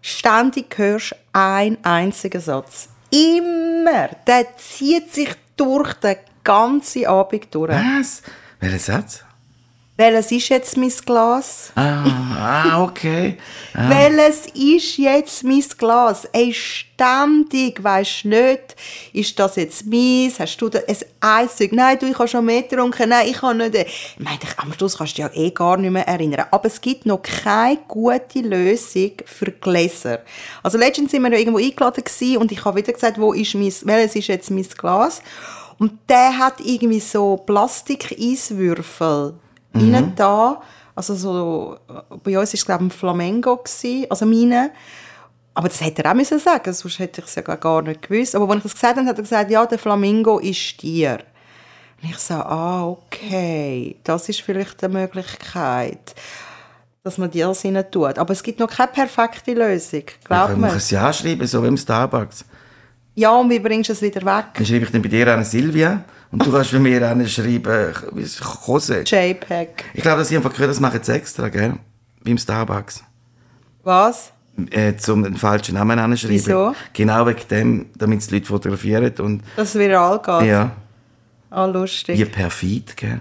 ständig 0.00 0.76
hörst 0.78 1.12
du 1.12 1.16
einen 1.32 1.76
einzigen 1.84 2.40
Satz. 2.40 2.88
Immer. 3.10 4.08
Der 4.26 4.56
zieht 4.56 5.12
sich 5.12 5.30
durch 5.56 5.92
den 5.94 6.16
ganzen 6.42 7.06
Abend 7.06 7.54
durch. 7.54 7.70
Was? 7.70 8.22
Welcher 8.60 8.78
Satz? 8.78 9.24
Welches 10.00 10.30
ist 10.30 10.48
jetzt 10.50 10.76
mein 10.76 10.92
Glas? 11.04 11.72
Ah, 11.74 12.04
ah 12.38 12.84
okay. 12.84 13.36
Ah. 13.74 13.90
Welches 13.90 14.46
ist 14.54 14.96
jetzt 14.96 15.44
mein 15.44 15.62
Glas? 15.76 16.24
Ey, 16.32 16.52
ständig, 16.52 17.82
weisst 17.84 18.24
nicht, 18.24 18.74
ist 19.12 19.38
das 19.38 19.56
jetzt 19.56 19.86
meins? 19.86 20.40
Hast 20.40 20.56
du 20.58 20.68
da 20.68 20.80
ein 20.80 20.96
Eiszeug? 21.20 21.72
Nein, 21.72 21.98
du, 21.98 22.06
ich 22.06 22.18
habe 22.18 22.26
schon 22.26 22.44
mehr 22.44 22.62
getrunken. 22.62 23.10
Nein, 23.10 23.28
ich 23.28 23.40
habe 23.42 23.56
nicht. 23.56 23.74
Ich 23.74 24.18
meine, 24.18 24.38
am 24.56 24.72
Schluss 24.72 24.98
kannst 24.98 25.18
du 25.18 25.22
dich 25.22 25.34
ja 25.34 25.42
eh 25.42 25.50
gar 25.50 25.76
nicht 25.76 25.92
mehr 25.92 26.08
erinnern. 26.08 26.46
Aber 26.50 26.66
es 26.66 26.80
gibt 26.80 27.06
noch 27.06 27.22
keine 27.22 27.78
gute 27.86 28.40
Lösung 28.40 29.12
für 29.26 29.52
Gläser. 29.52 30.20
Also 30.62 30.78
letztens 30.78 31.10
sind 31.12 31.22
wir 31.22 31.32
ja 31.32 31.38
irgendwo 31.38 31.58
eingeladen 31.58 32.02
gewesen 32.02 32.38
und 32.38 32.50
ich 32.50 32.64
habe 32.64 32.78
wieder 32.78 32.92
gesagt, 32.92 33.20
wo 33.20 33.32
ist 33.32 33.54
mein, 33.54 33.72
welches 33.82 34.16
ist 34.16 34.28
jetzt 34.28 34.50
mein 34.50 34.66
Glas? 34.76 35.22
Und 35.78 35.92
der 36.08 36.38
hat 36.38 36.60
irgendwie 36.60 37.00
so 37.00 37.36
Plastik-Eiswürfel 37.36 39.34
mhm. 39.72 40.12
da. 40.16 40.60
Also 40.94 41.14
so, 41.14 41.76
bei 42.24 42.38
uns 42.38 42.50
war 42.50 42.54
es 42.54 42.64
glaube 42.64 42.84
ich 42.84 42.88
ein 42.88 42.90
Flamengo, 42.90 43.56
gewesen, 43.56 44.06
also 44.10 44.26
meine. 44.26 44.70
Aber 45.54 45.68
das 45.68 45.80
hätte 45.80 46.04
er 46.04 46.12
auch 46.12 46.14
müssen 46.14 46.38
sagen, 46.38 46.72
sonst 46.72 46.98
hätte 47.00 47.20
ich 47.20 47.26
es 47.26 47.34
ja 47.34 47.42
gar- 47.42 47.82
nicht 47.82 48.02
gewusst. 48.02 48.34
Aber 48.36 48.48
als 48.48 48.58
ich 48.58 48.62
das 48.62 48.74
gesagt 48.74 48.96
habe, 48.96 49.08
hat 49.08 49.16
er 49.16 49.22
gesagt, 49.22 49.50
ja, 49.50 49.66
der 49.66 49.78
Flamingo 49.78 50.38
ist 50.38 50.58
Stier. 50.58 51.18
Und 52.00 52.10
ich 52.10 52.18
so, 52.18 52.34
ah, 52.34 52.86
okay, 52.86 53.96
das 54.04 54.28
ist 54.28 54.40
vielleicht 54.40 54.84
eine 54.84 54.92
Möglichkeit, 55.00 56.14
dass 57.02 57.18
man 57.18 57.30
das 57.30 57.64
rein 57.64 57.84
tut. 57.90 58.18
Aber 58.18 58.32
es 58.32 58.42
gibt 58.42 58.60
noch 58.60 58.70
keine 58.70 58.92
perfekte 58.92 59.52
Lösung, 59.52 60.04
glaub 60.24 60.56
mir. 60.56 60.68
kann 60.68 60.76
es 60.76 60.90
ja 60.90 61.06
anschreiben, 61.06 61.44
so 61.46 61.60
wie 61.62 61.68
im 61.68 61.76
Starbucks. 61.76 62.44
Ja, 63.16 63.34
und 63.34 63.50
wie 63.50 63.58
bringst 63.58 63.88
du 63.88 63.94
es 63.94 64.02
wieder 64.02 64.22
weg? 64.22 64.46
Dann 64.54 64.64
schreibe 64.64 64.84
ich 64.84 64.92
dann 64.92 65.02
bei 65.02 65.08
dir 65.08 65.26
an 65.34 65.42
Silvia 65.42 66.04
und 66.30 66.44
du 66.44 66.52
kannst 66.52 66.72
bei 66.72 66.78
mir 66.78 67.08
an 67.08 67.26
schreiben, 67.28 67.94
wie 68.12 68.22
es 68.22 68.40
Jose. 68.66 69.02
JPEG. 69.06 69.84
Ich 69.94 70.02
glaube, 70.02 70.18
dass 70.18 70.30
ich 70.30 70.36
einfach 70.36 70.52
gehört, 70.52 70.70
das 70.70 70.80
machen 70.80 71.00
sie 71.02 71.12
extra, 71.12 71.48
gell? 71.48 71.74
Beim 72.24 72.36
Starbucks. 72.38 73.02
Was? 73.84 74.32
Äh, 74.70 74.96
zum 74.96 75.22
den 75.22 75.36
falschen 75.36 75.74
Namen 75.76 75.98
anschreiben. 75.98 76.34
Wieso? 76.36 76.74
Genau 76.92 77.26
wegen 77.26 77.48
dem, 77.48 77.86
damit 77.96 78.20
es 78.20 78.26
die 78.26 78.34
Leute 78.34 78.46
fotografieren 78.46 79.12
und 79.20 79.42
Dass 79.56 79.74
es 79.74 79.78
viral 79.80 80.18
geht? 80.18 80.48
ja, 80.48 80.72
Ah, 81.50 81.64
lustig. 81.64 82.18
wie 82.18 82.24
perfid, 82.24 82.96
gell? 82.96 83.20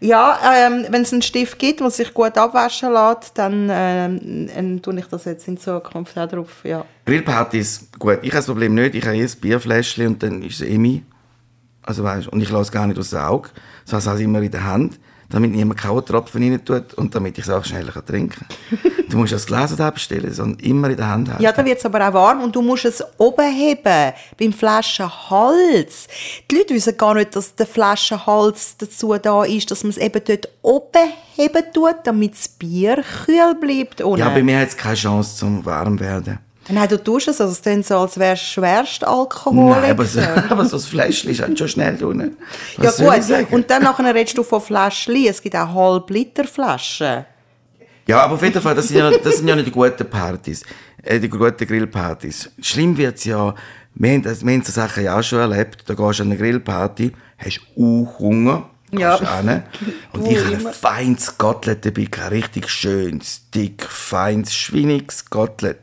Ja, 0.00 0.38
ähm, 0.54 0.84
wenn 0.90 1.02
es 1.02 1.12
einen 1.12 1.22
Stift 1.22 1.58
gibt, 1.58 1.80
der 1.80 1.90
sich 1.90 2.12
gut 2.12 2.36
abwaschen 2.36 2.92
lässt, 2.92 3.36
dann 3.38 3.68
ähm, 3.72 4.48
ähm, 4.54 4.82
tue 4.82 4.98
ich 4.98 5.06
das 5.06 5.24
jetzt 5.24 5.48
in 5.48 5.56
Zukunft 5.56 6.16
auch 6.18 6.28
drauf. 6.28 6.60
Ja. 6.64 6.84
Grillpartys, 7.06 7.88
gut, 7.98 8.18
ich 8.20 8.28
habe 8.28 8.36
das 8.36 8.46
Problem 8.46 8.74
nicht, 8.74 8.94
ich 8.94 9.04
habe 9.06 9.16
eh 9.16 9.22
ein 9.24 9.30
Bierfläschchen 9.40 10.08
und 10.08 10.22
dann 10.22 10.42
ist 10.42 10.60
es 10.60 10.68
eh 10.68 10.76
mein. 10.78 11.06
Also 11.86 12.04
weißt, 12.04 12.28
und 12.28 12.40
ich 12.40 12.50
lasse 12.50 12.62
es 12.62 12.72
gar 12.72 12.86
nicht 12.86 12.98
aus 12.98 13.10
dem 13.10 13.20
Auge, 13.20 13.48
so 13.84 13.96
habe 13.96 14.18
ich 14.18 14.24
immer 14.24 14.42
in 14.42 14.50
der 14.50 14.64
Hand, 14.64 14.98
damit 15.28 15.52
niemand 15.52 15.80
kaum 15.80 16.04
Tropfen 16.04 16.42
rein 16.42 16.64
tut 16.64 16.94
und 16.94 17.14
damit 17.14 17.38
ich 17.38 17.44
es 17.44 17.50
auch 17.50 17.64
schneller 17.64 17.92
kann 17.92 18.06
trinken 18.06 18.46
kann. 18.70 18.92
du 19.08 19.18
musst 19.18 19.32
das 19.32 19.46
Glas 19.46 19.78
abstellen, 19.80 20.32
sondern 20.32 20.58
immer 20.60 20.90
in 20.90 20.96
der 20.96 21.08
Hand 21.08 21.30
haben. 21.30 21.42
Ja, 21.42 21.52
dann 21.52 21.66
wird 21.66 21.78
es 21.78 21.84
aber 21.84 22.08
auch 22.08 22.12
warm 22.12 22.42
und 22.42 22.54
du 22.54 22.62
musst 22.62 22.84
es 22.84 23.02
oben 23.18 23.52
heben, 23.52 24.12
beim 24.38 24.52
Flaschenhals. 24.52 26.08
Die 26.50 26.56
Leute 26.56 26.74
wissen 26.74 26.96
gar 26.96 27.14
nicht, 27.14 27.34
dass 27.34 27.54
der 27.54 27.66
Flaschenhals 27.66 28.76
dazu 28.76 29.14
da 29.20 29.44
ist, 29.44 29.70
dass 29.70 29.82
man 29.82 29.90
es 29.90 29.98
eben 29.98 30.22
dort 30.24 30.48
oben 30.62 31.10
heben 31.34 31.62
tut, 31.72 31.96
damit 32.04 32.32
das 32.32 32.48
Bier 32.48 33.02
kühl 33.24 33.54
bleibt. 33.60 34.02
Ohne. 34.04 34.20
ja, 34.20 34.28
bei 34.28 34.42
mir 34.42 34.60
hat 34.60 34.68
es 34.68 34.76
keine 34.76 34.94
Chance 34.94 35.36
zum 35.36 35.64
warm 35.64 35.98
werden. 35.98 36.38
Nein, 36.68 36.88
du 36.88 37.02
tust 37.02 37.28
es, 37.28 37.40
also 37.40 37.52
es 37.52 37.62
klingt 37.62 37.86
so, 37.86 37.96
als 37.98 38.18
wärst 38.18 38.42
du 38.42 38.46
schwerst 38.46 39.04
Alkoholiker. 39.06 39.80
Nein, 39.80 39.90
aber 39.92 40.04
so, 40.04 40.20
aber 40.48 40.64
so 40.64 40.76
ein 40.76 40.82
Fläschchen 40.82 41.30
ist 41.30 41.40
halt 41.40 41.58
schon 41.58 41.68
schnell 41.68 41.96
drin. 41.96 42.36
Ja 42.78 42.84
Was 42.84 42.98
gut, 42.98 43.52
und 43.52 43.70
dann 43.70 43.82
nachher 43.84 44.14
redest 44.14 44.36
du 44.36 44.42
von 44.42 44.60
Fläschchen. 44.60 45.26
Es 45.26 45.40
gibt 45.40 45.54
auch 45.54 45.72
Halb-Liter-Flaschen. 45.72 47.24
Ja, 48.06 48.20
aber 48.22 48.34
auf 48.34 48.42
jeden 48.42 48.60
Fall, 48.60 48.74
das 48.74 48.88
sind 48.88 48.98
ja, 48.98 49.10
das 49.10 49.38
sind 49.38 49.48
ja 49.48 49.56
nicht 49.56 49.66
die 49.66 49.72
guten 49.72 50.08
Partys, 50.08 50.62
äh, 51.02 51.18
die 51.18 51.28
guten 51.28 51.66
Grillpartys. 51.66 52.50
Schlimm 52.60 52.96
wird's 52.96 53.24
ja, 53.24 53.54
wir 53.94 54.12
haben, 54.12 54.22
das, 54.22 54.44
wir 54.44 54.52
haben 54.52 54.62
so 54.62 54.72
Sachen 54.72 55.04
ja 55.04 55.18
auch 55.18 55.22
schon 55.22 55.40
erlebt, 55.40 55.82
da 55.86 55.94
gehst 55.94 56.18
du 56.18 56.22
an 56.22 56.30
eine 56.30 56.36
Grillparty, 56.38 57.12
hast 57.38 57.60
auch 57.76 58.18
Hunger, 58.20 58.70
Ja. 58.92 59.18
hin, 59.40 59.62
und 60.12 60.26
ich 60.30 60.38
habe 60.38 60.54
ein 60.54 60.72
feines 60.72 61.36
Kotelett 61.36 61.84
dabei, 61.84 62.04
gehabt, 62.04 62.30
richtig 62.30 62.68
schönes, 62.68 63.42
dick, 63.52 63.84
feines, 63.84 64.54
schwiniges 64.54 65.28
Kotelett. 65.28 65.78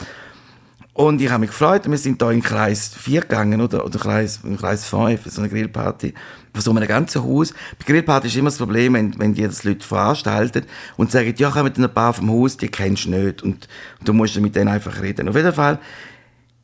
Und 0.93 1.21
ich 1.21 1.29
habe 1.31 1.41
mich 1.41 1.49
gefreut, 1.49 1.89
wir 1.89 1.97
sind 1.97 2.21
da 2.21 2.31
in 2.31 2.43
Kreis 2.43 2.91
4 2.95 3.21
gegangen, 3.21 3.59
oder, 3.61 3.83
oder 3.83 3.97
Kreis, 3.97 4.41
in 4.43 4.57
Kreis 4.57 4.85
5, 4.85 5.21
so 5.25 5.41
eine 5.41 5.49
Grillparty. 5.49 6.13
Von 6.53 6.61
so 6.61 6.69
einem 6.69 6.87
ganzen 6.87 7.23
Haus. 7.23 7.51
Bei 7.79 7.85
Grillparty 7.85 8.27
ist 8.27 8.35
immer 8.35 8.51
das 8.51 8.59
Problem, 8.59 8.93
wenn, 8.93 9.17
wenn 9.17 9.33
die 9.33 9.41
das 9.41 9.63
Leute 9.63 9.85
veranstalten 9.85 10.65
und 10.97 11.09
sagen, 11.09 11.33
ja, 11.35 11.49
komm 11.49 11.63
mit 11.63 11.79
ein 11.79 11.91
paar 11.91 12.13
vom 12.13 12.29
Haus, 12.29 12.57
die 12.57 12.67
kennst 12.67 13.05
du 13.05 13.09
nicht. 13.09 13.41
Und, 13.41 13.67
und 13.99 14.07
du 14.07 14.13
musst 14.13 14.39
mit 14.39 14.55
denen 14.55 14.67
einfach 14.67 15.01
reden. 15.01 15.27
Auf 15.29 15.35
jeden 15.35 15.53
Fall 15.53 15.79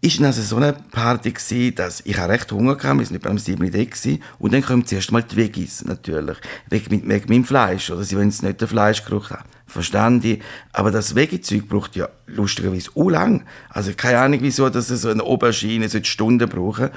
ist 0.02 0.20
dann 0.20 0.28
also 0.28 0.44
so 0.44 0.58
eine 0.58 0.74
Party 0.74 1.32
gewesen, 1.32 1.74
dass 1.76 2.02
ich 2.02 2.20
auch 2.20 2.30
recht 2.30 2.52
Hunger 2.52 2.78
hatte, 2.78 3.00
wir 3.00 3.06
sind 3.06 3.16
etwa 3.16 3.30
am 3.30 3.40
7. 3.40 3.64
Uhr 3.64 4.18
und 4.38 4.54
dann 4.54 4.62
kommen 4.62 4.86
zuerst 4.86 5.12
mal 5.12 5.24
die 5.24 5.36
Veggies, 5.36 5.84
natürlich. 5.86 6.38
Wegen, 6.70 6.96
mit, 6.96 7.10
wegen 7.10 7.30
meinem 7.30 7.46
Fleisch, 7.46 7.90
oder 7.90 8.04
sie 8.04 8.16
wollen 8.16 8.30
es 8.30 8.44
nicht 8.44 8.62
den 8.62 8.68
Fleischgeruch 8.68 9.32
haben. 9.32 9.50
Verstand 9.70 10.26
ich. 10.26 10.42
Aber 10.74 10.92
das 10.92 11.16
Veggie-Zeug 11.16 11.68
braucht 11.70 11.96
ja 11.96 12.10
lustigerweise 12.28 12.90
auch 12.96 13.10
lang. 13.10 13.46
Also 13.70 13.92
keine 13.96 14.20
Ahnung, 14.20 14.40
wieso, 14.42 14.70
dass 14.70 14.90
es 14.90 15.04
so 15.04 15.10
eine 15.10 15.24
Aubergine 15.24 15.88
solche 15.88 16.12
Stunden 16.12 16.50
brauchen. 16.50 16.90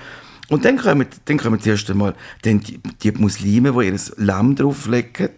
Und 0.48 0.64
dann 0.64 0.76
kommen, 0.76 1.06
dann 1.24 1.38
kommen 1.38 1.60
zuerst 1.60 1.90
einmal 1.90 2.14
dann 2.42 2.60
die, 2.60 2.80
die 3.02 3.12
Muslime, 3.12 3.72
die 3.72 3.86
ihr 3.86 4.00
Lamm 4.16 4.56
drauflegen. 4.56 5.30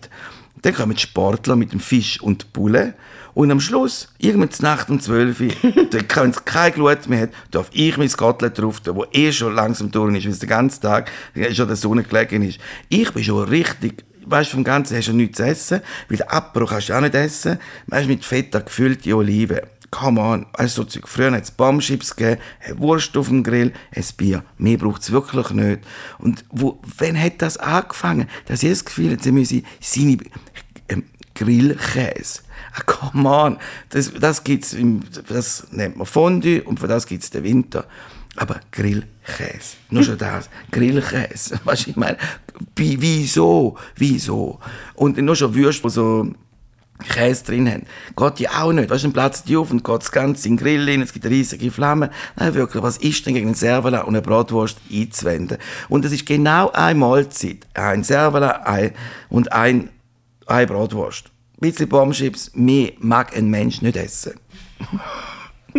Dann 0.63 0.75
kommen 0.75 0.95
die 0.95 1.03
Sportler 1.03 1.57
mit 1.57 1.73
dem 1.73 1.81
Fisch 1.81 2.21
und 2.21 2.53
Bulle. 2.53 2.95
Und 3.35 3.51
am 3.51 3.61
Schluss, 3.61 4.09
irgendwann 4.19 4.51
Nacht 4.61 4.91
um 4.91 5.01
12 5.01 5.41
Uhr, 5.41 5.49
dann, 5.91 6.05
wenn 6.15 6.31
es 6.31 6.45
keine 6.45 6.71
Glut 6.73 7.09
mehr 7.09 7.23
hat, 7.23 7.31
darf 7.51 7.69
ich 7.73 7.97
mein 7.97 8.09
Kotelett 8.09 8.59
drauf 8.59 8.81
tun, 8.81 8.95
wo 8.95 9.05
eh 9.13 9.33
schon 9.33 9.55
langsam 9.55 9.91
durch 9.91 10.17
ist, 10.17 10.25
weil 10.25 10.33
es 10.33 10.39
den 10.39 10.49
ganzen 10.49 10.81
Tag 10.81 11.11
schon 11.53 11.67
der 11.67 11.77
Sonne 11.77 12.05
gelegen 12.05 12.43
ist. 12.43 12.61
Ich 12.89 13.13
bin 13.13 13.25
schon 13.25 13.49
richtig, 13.49 14.05
weißt 14.27 14.51
vom 14.51 14.65
Ganzen 14.65 14.97
hast 14.97 15.09
du 15.09 15.13
nichts 15.13 15.37
zu 15.37 15.45
essen, 15.45 15.81
weil 16.09 16.19
den 16.19 16.29
Apero 16.29 16.67
kannst 16.67 16.89
du 16.89 16.95
auch 16.95 17.01
nicht 17.01 17.15
essen. 17.15 17.59
Weißt 17.87 18.09
mit 18.09 18.25
Fett 18.25 18.53
gefüllte 18.53 19.15
Oliven. 19.17 19.61
Come 19.91 20.21
on, 20.21 20.47
du, 20.59 20.67
so. 20.67 20.85
Früher 21.05 21.31
hat 21.31 21.45
es 21.45 21.53
Bombschips 21.53 22.17
gegeben, 22.17 22.41
Wurst 22.79 23.17
auf 23.17 23.29
dem 23.29 23.45
Grill, 23.45 23.73
ein 23.95 24.05
Bier. 24.17 24.43
Mehr 24.59 24.77
braucht 24.77 25.03
es 25.03 25.13
wirklich 25.13 25.51
nicht. 25.51 25.83
Und 26.19 26.45
wo, 26.51 26.81
wann 26.99 27.21
hat 27.21 27.41
das 27.41 27.59
angefangen? 27.59 28.29
Dass 28.47 28.65
ich 28.65 28.71
das 28.71 28.85
Gefühl 28.85 29.17
sie 29.23 29.31
müssen 29.31 29.65
seine 29.81 30.19
ähm, 30.89 31.05
Grillkäse. 31.37 32.41
Ah, 32.73 32.83
come 32.85 33.29
on. 33.29 33.59
Das, 33.91 34.13
das 34.13 34.43
gibt's 34.43 34.73
im, 34.73 35.03
das 35.29 35.69
nennt 35.71 35.97
man 35.97 36.07
Fondue 36.07 36.63
und 36.65 36.81
für 36.81 36.89
das 36.89 37.07
gibt's 37.07 37.31
den 37.31 37.45
Winter. 37.45 37.87
Aber 38.37 38.61
Grillkäse. 38.73 39.77
Nur 39.91 40.03
schon 40.03 40.19
das. 40.19 40.49
Grillkäse. 40.71 41.61
Du, 41.65 41.73
ich 41.73 41.97
meine, 41.97 42.17
wie- 42.77 43.01
wieso? 43.01 43.77
Wieso? 43.97 44.59
Und 44.95 45.17
nur 45.19 45.37
schon 45.37 45.55
Würste, 45.55 45.89
so 45.91 46.33
Käse 47.09 47.45
drin 47.45 47.69
haben. 47.71 47.83
Geht 48.17 48.41
ja 48.41 48.63
auch 48.63 48.73
nicht. 48.73 48.89
Weißt 48.91 49.03
du, 49.05 49.09
dann 49.09 49.13
platzt 49.13 49.49
die 49.49 49.57
auf 49.57 49.71
und 49.73 49.83
geht 49.85 50.01
das 50.01 50.13
Ganze 50.13 50.49
in 50.49 50.57
den 50.57 50.63
Grill 50.65 50.89
rein, 50.89 51.03
es 51.03 51.13
gibt 51.13 51.27
riesige 51.27 51.71
Flammen. 51.71 52.11
Nein, 52.37 52.55
wirklich, 52.55 52.83
was 52.83 52.97
ist 52.99 53.27
denn 53.27 53.35
gegen 53.35 53.49
ein 53.49 53.55
Servala 53.55 54.03
und 54.03 54.15
eine 54.15 54.23
Bratwurst 54.23 54.79
einzuwenden? 54.93 55.59
Und 55.89 56.05
es 56.05 56.13
ist 56.13 56.25
genau 56.27 56.71
eine 56.71 56.99
Mahlzeit. 56.99 57.67
Ein 57.75 58.05
Servala 58.05 58.51
ein, 58.65 58.93
und 59.29 59.53
ein, 59.53 59.91
eine 60.47 60.67
Bratwurst. 60.67 61.27
Ein 61.57 61.71
bisschen 61.71 61.89
Bombschips, 61.89 62.53
mehr 62.55 62.93
mag 63.01 63.37
ein 63.37 63.49
Mensch 63.49 63.83
nicht 63.83 63.97
essen. 63.97 64.35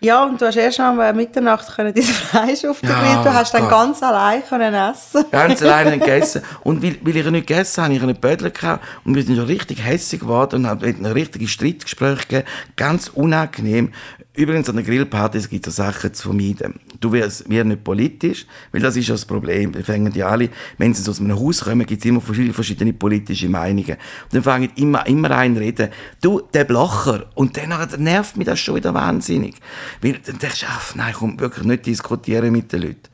Ja, 0.00 0.24
und 0.24 0.40
du 0.40 0.46
hast 0.46 0.56
erst 0.56 0.78
am 0.78 1.00
äh, 1.00 1.12
Mitternacht 1.12 1.74
können 1.74 1.92
dein 1.92 2.02
Fleisch 2.04 2.64
auf 2.64 2.80
den 2.80 2.90
Ja, 2.90 3.00
Grill. 3.00 3.24
Du 3.24 3.34
hast 3.34 3.52
dann 3.52 3.62
Gott. 3.62 3.70
ganz 3.70 4.02
allein 4.02 4.42
können 4.46 4.74
essen. 4.74 5.24
Ganz 5.30 5.60
alleine 5.62 5.90
nicht 5.90 6.04
gegessen. 6.04 6.42
Und 6.60 6.82
weil, 6.82 6.96
weil 7.02 7.16
ich 7.16 7.26
nicht 7.30 7.46
gegessen 7.46 7.82
habe, 7.82 7.94
habe 7.94 7.96
ich 7.96 8.02
einen 8.02 8.20
Bödler 8.20 8.50
gehabt 8.50 8.84
und 9.04 9.14
wir 9.16 9.22
sind 9.22 9.36
schon 9.36 9.46
richtig 9.46 9.84
hässlich 9.84 10.20
geworden 10.20 10.56
und 10.56 10.66
haben 10.68 10.84
ein 10.84 11.06
richtiges 11.06 11.50
Streitgespräch 11.50 12.28
gegeben. 12.28 12.48
Ganz 12.76 13.08
unangenehm. 13.08 13.92
Übrigens, 14.34 14.68
an 14.68 14.76
der 14.76 14.84
Grillparty 14.84 15.40
gibt 15.48 15.66
es 15.66 15.76
Sachen 15.76 16.14
zu 16.14 16.28
vermeiden. 16.28 16.78
Du 17.00 17.10
wirst 17.10 17.48
wir 17.50 17.64
nicht 17.64 17.82
politisch, 17.82 18.46
weil 18.70 18.80
das 18.80 18.94
ist 18.94 19.08
ja 19.08 19.14
das 19.14 19.24
Problem. 19.24 19.74
Wir 19.74 19.84
fangen 19.84 20.12
ja 20.14 20.28
alle, 20.28 20.50
wenn 20.76 20.94
sie 20.94 21.10
aus 21.10 21.18
einem 21.18 21.36
Haus 21.38 21.62
kommen, 21.64 21.84
gibt 21.84 22.02
es 22.02 22.08
immer 22.08 22.20
verschiedene, 22.20 22.54
verschiedene 22.54 22.92
politische 22.92 23.48
Meinungen. 23.48 23.96
Und 24.24 24.34
dann 24.34 24.42
fangen 24.44 24.70
immer, 24.76 25.04
immer 25.08 25.32
ein 25.32 25.56
reden, 25.56 25.88
du, 26.20 26.40
der 26.54 26.64
Blocher. 26.64 27.26
Und 27.34 27.56
dann 27.56 27.72
nervt 28.02 28.36
mich 28.36 28.46
das 28.46 28.60
schon 28.60 28.76
wieder 28.76 28.94
wahnsinnig. 28.94 29.56
Weil 30.02 30.20
dann 30.24 30.38
denkst 30.38 30.60
du, 30.60 30.66
ach, 30.68 30.94
nein, 30.94 31.14
komm, 31.18 31.40
wirklich 31.40 31.66
nicht 31.66 31.86
diskutieren 31.86 32.52
mit 32.52 32.72
den 32.72 32.82
Leuten. 32.82 33.08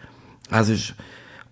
Also, 0.50 0.74
ist- 0.74 0.94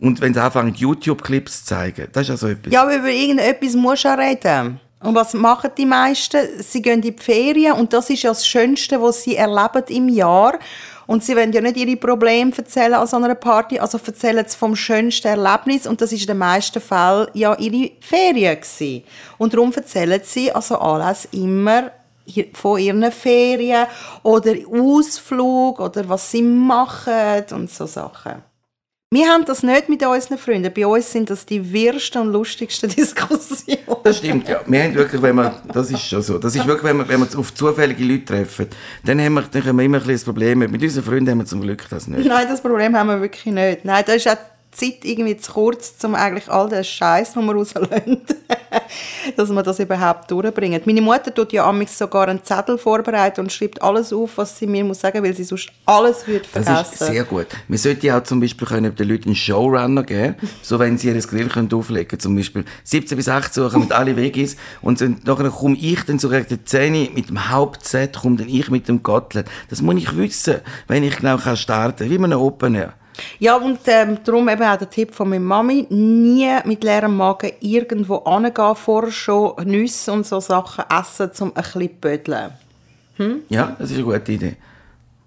und 0.02 0.21
wenn 0.21 0.35
sie 0.35 0.42
anfangen, 0.42 0.75
YouTube-Clips 0.75 1.61
zu 1.61 1.66
zeigen, 1.66 2.09
das 2.12 2.23
ist 2.23 2.28
ja 2.28 2.37
so 2.37 2.49
etwas. 2.49 2.73
Ja, 2.73 2.83
aber 2.83 2.97
über 2.97 3.09
irgendetwas 3.09 3.75
musst 3.75 4.04
du 4.04 4.09
reden. 4.09 4.81
Und 5.02 5.14
was 5.14 5.35
machen 5.35 5.71
die 5.76 5.87
meisten? 5.87 6.62
Sie 6.62 6.80
gehen 6.80 6.94
in 6.94 7.00
die 7.02 7.12
Ferien 7.12 7.75
und 7.75 7.92
das 7.92 8.11
ist 8.11 8.23
ja 8.23 8.30
das 8.30 8.47
Schönste, 8.47 9.00
was 9.02 9.23
sie 9.23 9.37
erleben 9.37 9.85
im 9.88 10.09
Jahr. 10.09 10.59
Und 11.06 11.25
sie 11.25 11.35
wollen 11.37 11.52
ja 11.52 11.61
nicht 11.61 11.76
ihre 11.76 11.97
Probleme 11.97 12.52
erzählen 12.56 12.94
an 12.94 13.06
so 13.06 13.16
einer 13.16 13.35
Party, 13.35 13.78
also 13.78 13.99
erzählen 14.04 14.44
sie 14.47 14.56
vom 14.56 14.76
schönsten 14.76 15.28
Erlebnis 15.28 15.87
und 15.87 16.00
das 16.00 16.12
ist 16.12 16.23
in 16.23 16.28
den 16.28 16.38
meisten 16.38 16.80
Fällen 16.80 17.26
ja 17.35 17.54
ihre 17.59 17.90
Ferien 18.00 18.56
gewesen. 18.56 19.02
Und 19.38 19.52
darum 19.52 19.73
erzählen 19.73 20.21
sie 20.25 20.52
also 20.52 20.78
alles 20.78 21.26
immer 21.32 21.90
von 22.52 22.78
ihren 22.78 23.11
Ferien 23.11 23.87
oder 24.23 24.54
Ausflug 24.71 25.80
oder 25.80 26.09
was 26.09 26.30
sie 26.30 26.42
machen 26.42 27.44
und 27.50 27.71
so 27.71 27.87
Sachen. 27.87 28.51
Wir 29.12 29.28
haben 29.28 29.45
das 29.45 29.62
nicht 29.62 29.90
mit 29.90 30.02
unseren 30.07 30.38
Freunden. 30.38 30.73
Bei 30.73 30.87
uns 30.87 31.12
sind 31.12 31.28
das 31.28 31.45
die 31.45 31.71
wirsten 31.71 32.23
und 32.23 32.33
lustigsten 32.33 32.88
Diskussionen. 32.97 33.83
Das 34.04 34.16
stimmt, 34.16 34.49
ja. 34.49 34.62
Wir 34.64 34.85
haben 34.85 34.95
wirklich, 34.95 35.21
wenn 35.21 35.35
man, 35.35 35.52
das 35.71 35.90
ist 35.90 36.00
schon 36.00 36.23
so. 36.23 36.38
Das 36.38 36.57
ist 36.57 36.66
wirklich, 36.66 36.85
wenn 36.85 36.97
wir, 36.97 37.07
wenn 37.07 37.21
wir 37.21 37.38
auf 37.38 37.52
zufällige 37.52 38.02
Leute 38.02 38.25
treffen, 38.25 38.69
dann 39.04 39.21
haben 39.21 39.35
wir, 39.35 39.42
dann 39.42 39.66
haben 39.66 39.76
wir 39.76 39.85
immer 39.85 39.99
ein 39.99 40.00
bisschen 40.00 40.14
das 40.14 40.25
Problem. 40.25 40.61
Mit 40.61 40.83
unseren 40.83 41.04
Freunden 41.04 41.31
haben 41.31 41.38
wir 41.38 41.45
zum 41.45 41.61
Glück 41.61 41.87
das 41.90 42.09
nicht. 42.09 42.26
Nein, 42.26 42.47
das 42.49 42.62
Problem 42.62 42.97
haben 42.97 43.09
wir 43.09 43.21
wirklich 43.21 43.45
nicht. 43.45 43.85
Nein, 43.85 44.02
da 44.07 44.14
ist 44.14 44.26
auch 44.26 44.37
Zeit 44.72 45.04
irgendwie 45.04 45.36
zu 45.36 45.52
kurz, 45.52 45.94
um 46.02 46.14
eigentlich 46.14 46.48
all 46.48 46.68
den 46.68 46.82
Scheiß, 46.82 47.34
den 47.34 47.44
wir 47.44 47.54
rauslösen, 47.54 48.22
dass 49.36 49.50
wir 49.50 49.62
das 49.62 49.78
überhaupt 49.78 50.30
durchbringen. 50.30 50.80
Meine 50.86 51.02
Mutter 51.02 51.32
tut 51.32 51.52
ja 51.52 51.68
amigs 51.68 51.98
sogar 51.98 52.28
einen 52.28 52.42
Zettel 52.42 52.78
vorbereiten 52.78 53.42
und 53.42 53.52
schreibt 53.52 53.82
alles 53.82 54.12
auf, 54.14 54.38
was 54.38 54.58
sie 54.58 54.66
mir 54.66 54.82
muss 54.82 55.00
sagen, 55.00 55.22
weil 55.22 55.34
sie 55.34 55.44
sonst 55.44 55.68
alles 55.84 56.26
würde 56.26 56.46
Das 56.54 56.64
vergessen. 56.64 56.92
ist 56.92 56.98
sehr 56.98 57.24
gut. 57.24 57.48
Wir 57.68 57.78
sollten 57.78 58.06
ja 58.06 58.18
auch 58.18 58.22
zum 58.22 58.40
Beispiel 58.40 58.66
können 58.66 58.94
den 58.94 59.08
Leuten 59.08 59.26
einen 59.26 59.36
Showrunner 59.36 60.04
geben, 60.04 60.36
so 60.62 60.78
wenn 60.78 60.96
sie 60.96 61.08
ihr 61.08 61.20
Grill 61.20 61.48
können 61.48 61.72
auflegen 61.72 62.18
Zum 62.18 62.34
Beispiel 62.34 62.64
17 62.84 63.16
bis 63.16 63.28
18 63.28 63.62
Uhr 63.62 63.70
kommen 63.70 63.92
alle 63.92 64.16
Veggies 64.16 64.56
und 64.80 65.02
dann, 65.02 65.20
nachher 65.24 65.50
komme 65.50 65.76
ich 65.76 66.02
dann 66.04 66.18
so 66.18 66.30
gegen 66.30 66.46
die 66.48 66.64
10 66.64 67.12
mit 67.12 67.28
dem 67.28 67.50
Hauptset, 67.50 68.16
komme 68.16 68.36
dann 68.36 68.48
ich 68.48 68.70
mit 68.70 68.88
dem 68.88 69.02
Kotelett. 69.02 69.46
Das 69.68 69.82
muss 69.82 69.96
ich 69.96 70.16
wissen, 70.16 70.60
wenn 70.88 71.04
ich 71.04 71.16
genau 71.16 71.36
kann 71.36 71.58
starten 71.58 72.08
wie 72.08 72.18
man 72.18 72.32
Open 72.32 72.74
Air. 72.74 72.94
Ja, 73.38 73.56
und 73.56 73.80
ähm, 73.86 74.18
darum 74.24 74.48
eben 74.48 74.62
auch 74.62 74.76
der 74.76 74.88
Tipp 74.90 75.14
von 75.14 75.28
meiner 75.28 75.44
Mami, 75.44 75.86
nie 75.90 76.50
mit 76.64 76.84
leerem 76.84 77.16
Magen 77.16 77.52
irgendwo 77.60 78.16
angehen, 78.16 78.76
vorher 78.76 79.10
schon 79.12 79.54
Nüsse 79.64 80.12
und 80.12 80.26
so 80.26 80.40
Sachen 80.40 80.84
essen, 80.90 81.30
um 81.40 81.48
ein 81.48 81.62
bisschen 81.62 81.82
zu 81.82 81.88
bödeln. 82.00 82.52
Ja, 83.48 83.76
das 83.78 83.90
ist 83.90 83.96
eine 83.96 84.04
gute 84.04 84.32
Idee. 84.32 84.56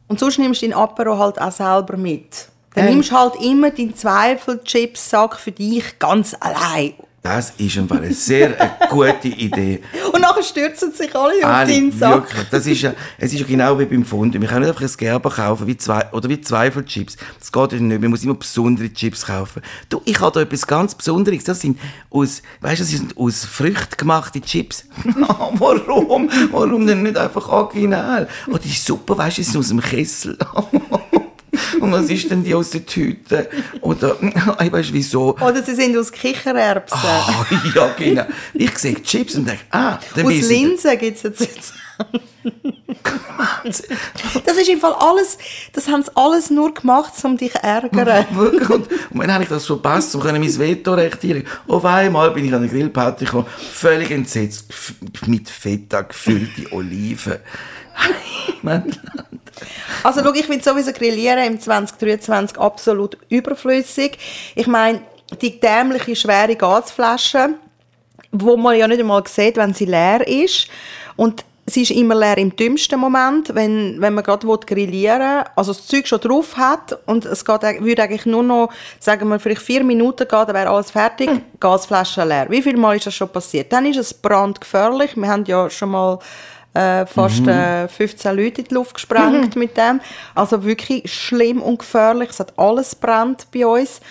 Und 0.08 0.20
sonst 0.20 0.38
nimmst 0.38 0.62
du 0.62 0.68
dein 0.68 0.78
Apero 0.78 1.18
halt 1.18 1.40
auch 1.40 1.52
selber 1.52 1.98
mit. 1.98 2.50
Dann 2.74 2.88
Ähm. 2.88 2.94
nimmst 2.96 3.12
du 3.12 3.16
halt 3.16 3.36
immer 3.42 3.72
deinen 3.72 3.96
Zweifel-Chips-Sack 3.96 5.38
für 5.38 5.52
dich 5.52 5.98
ganz 5.98 6.36
allein. 6.40 6.94
Das 7.26 7.54
ist 7.58 7.76
im 7.76 7.90
Fall 7.90 8.04
eine 8.04 8.14
sehr 8.14 8.62
eine 8.62 8.88
gute 8.88 9.30
Idee. 9.30 9.82
Und 10.14 10.22
nachher 10.22 10.44
stürzen 10.44 10.92
sich 10.92 11.16
alle, 11.16 11.34
auf 11.40 11.44
Alle, 11.44 11.74
deinen 11.74 11.92
Sack. 11.92 12.14
wirklich. 12.14 12.50
Das 12.52 12.68
ist 12.68 12.84
ja, 12.84 12.94
es 13.18 13.34
ist 13.34 13.40
ja 13.40 13.48
genau 13.48 13.80
wie 13.80 13.86
beim 13.86 14.06
Fondue. 14.06 14.40
Wir 14.40 14.48
können 14.48 14.60
nicht 14.62 14.70
einfach 14.70 14.84
ein 14.84 14.96
Gerber 14.96 15.32
kaufen, 15.32 15.66
wie 15.66 15.76
zwei, 15.76 16.08
oder 16.12 16.30
wie 16.30 16.40
Zweifelchips. 16.40 17.18
Das 17.40 17.52
geht 17.52 17.72
ja 17.72 17.80
nicht. 17.80 18.00
Man 18.00 18.12
muss 18.12 18.24
immer 18.24 18.36
besondere 18.36 18.94
Chips 18.94 19.26
kaufen. 19.26 19.64
Du, 19.90 20.04
ich 20.06 20.20
habe 20.20 20.34
da 20.34 20.42
etwas 20.42 20.68
ganz 20.68 20.94
Besonderes. 20.94 21.44
Das 21.46 21.62
sind 21.62 21.80
aus, 22.12 22.44
weißt 22.62 22.82
du, 22.82 22.84
das 22.84 22.92
sind 22.92 23.18
aus 23.18 23.44
Früchten 23.44 23.98
gemachte 23.98 24.40
Chips. 24.40 24.86
Warum? 25.54 26.30
Warum 26.52 26.86
denn 26.86 27.02
nicht 27.02 27.18
einfach 27.18 27.50
original? 27.50 28.28
Oh, 28.54 28.58
die 28.60 28.70
ist 28.70 28.86
super, 28.86 29.18
weißt 29.18 29.40
du, 29.40 29.44
sind 29.44 29.58
aus 29.58 29.70
dem 29.70 29.82
Kessel. 29.82 30.38
Und 31.80 31.92
was 31.92 32.10
ist 32.10 32.30
denn 32.30 32.44
die 32.44 32.54
aus 32.54 32.70
der 32.70 32.86
Tüte? 32.86 33.50
Oder, 33.82 34.18
ich 34.64 34.72
weiß 34.72 34.94
wieso. 34.94 35.36
Oder 35.36 35.64
sie 35.64 35.76
sind 35.76 35.98
aus 35.98 36.12
Kichererbsen. 36.12 37.00
Ah, 37.02 37.46
ja, 37.76 37.94
genau. 37.98 38.26
Ich 38.54 38.78
sehe 38.78 39.02
Chips 39.02 39.36
und 39.36 39.48
denke, 39.48 39.64
ah, 39.72 40.00
dann 40.16 40.26
aus 40.26 40.34
Linsen 40.34 40.98
gibt 40.98 41.18
es 41.18 41.40
jetzt. 41.40 41.74
Das 44.46 44.58
ist 44.58 44.70
im 44.70 44.80
Fall 44.80 44.94
alles, 44.94 45.38
das 45.74 45.88
haben 45.88 46.04
sie 46.04 46.12
alles 46.16 46.50
nur 46.50 46.74
gemacht, 46.74 47.14
um 47.24 47.38
dich 47.38 47.54
zu 47.54 47.64
ärgern. 47.64 48.26
Wirklich. 48.36 48.70
Und, 48.70 48.92
und 48.92 49.20
wenn 49.20 49.34
habe 49.34 49.44
ich 49.44 49.50
das 49.50 49.66
verpasst, 49.66 50.14
um 50.16 50.22
können 50.22 50.42
mein 50.42 50.60
Vetorecht 50.60 51.22
hier. 51.22 51.44
Auf 51.68 51.86
einmal 51.86 52.32
bin 52.32 52.46
ich 52.46 52.54
an 52.54 52.60
eine 52.60 52.70
Grillparty 52.70 53.26
gekommen, 53.26 53.48
völlig 53.72 54.12
entsetzt, 54.12 54.68
mit 55.26 55.50
Feta 55.50 56.02
gefüllte 56.02 56.72
Oliven. 56.72 57.38
Mein 58.62 58.92
Also 60.04 60.22
schau, 60.24 60.34
ich 60.34 60.46
finde 60.46 60.64
sowieso 60.64 60.92
Grillieren 60.92 61.44
im 61.46 61.60
2023 61.60 62.58
absolut 62.58 63.18
überflüssig. 63.30 64.18
Ich 64.56 64.68
meine, 64.68 65.02
die 65.42 65.60
dämliche, 65.60 66.16
schwere 66.16 66.56
Gasflasche, 66.56 67.56
wo 68.32 68.58
man 68.58 68.78
ja 68.78 68.88
nicht 68.88 69.00
einmal 69.00 69.24
sieht, 69.28 69.58
wenn 69.58 69.74
sie 69.74 69.86
leer 69.86 70.28
ist. 70.28 70.68
Und 71.16 71.46
sie 71.66 71.82
ist 71.82 71.92
immer 71.92 72.16
leer 72.16 72.38
im 72.38 72.56
dümmsten 72.56 73.00
Moment, 73.00 73.54
wenn, 73.56 74.00
wenn 74.00 74.14
man 74.14 74.24
gerade 74.24 74.46
grillieren 74.46 75.20
will. 75.20 75.44
Also 75.56 75.74
das 75.74 75.88
Zeug 75.88 76.08
schon 76.08 76.20
drauf 76.20 76.56
hat 76.58 76.98
und 77.06 77.26
es 77.26 77.44
geht, 77.44 77.62
würde 77.62 78.04
eigentlich 78.04 78.26
nur 78.26 78.44
noch, 78.44 78.70
sagen 79.00 79.28
wir, 79.30 79.40
vielleicht 79.40 79.62
vier 79.62 79.84
Minuten 79.84 80.28
gehen, 80.28 80.44
dann 80.46 80.54
wäre 80.54 80.70
alles 80.70 80.92
fertig, 80.92 81.30
Gasflasche 81.60 82.24
leer. 82.24 82.48
Wie 82.50 82.62
viel 82.62 82.78
Mal 82.78 82.98
ist 82.98 83.08
das 83.08 83.16
schon 83.16 83.30
passiert? 83.30 83.74
Dann 83.74 83.86
ist 83.86 83.98
es 83.98 84.14
brandgefährlich. 84.14 85.16
Wir 85.16 85.28
haben 85.28 85.46
ja 85.46 85.70
schon 85.70 85.90
mal 85.90 86.20
äh, 86.76 87.06
fast 87.06 87.48
äh, 87.48 87.88
15 87.88 88.36
Leute 88.36 88.62
in 88.62 88.68
die 88.68 88.74
Luft 88.74 88.96
gesprengt 88.96 89.56
mit 89.56 89.78
dem. 89.78 90.02
Also 90.36 90.64
wirklich 90.64 91.12
schlimm 91.12 91.62
und 91.62 91.80
gefährlich. 91.80 92.30
Es 92.32 92.40
hat 92.40 92.54
alles 92.58 92.96
brennt 92.96 93.48
bei 93.54 93.66
uns. 93.66 94.02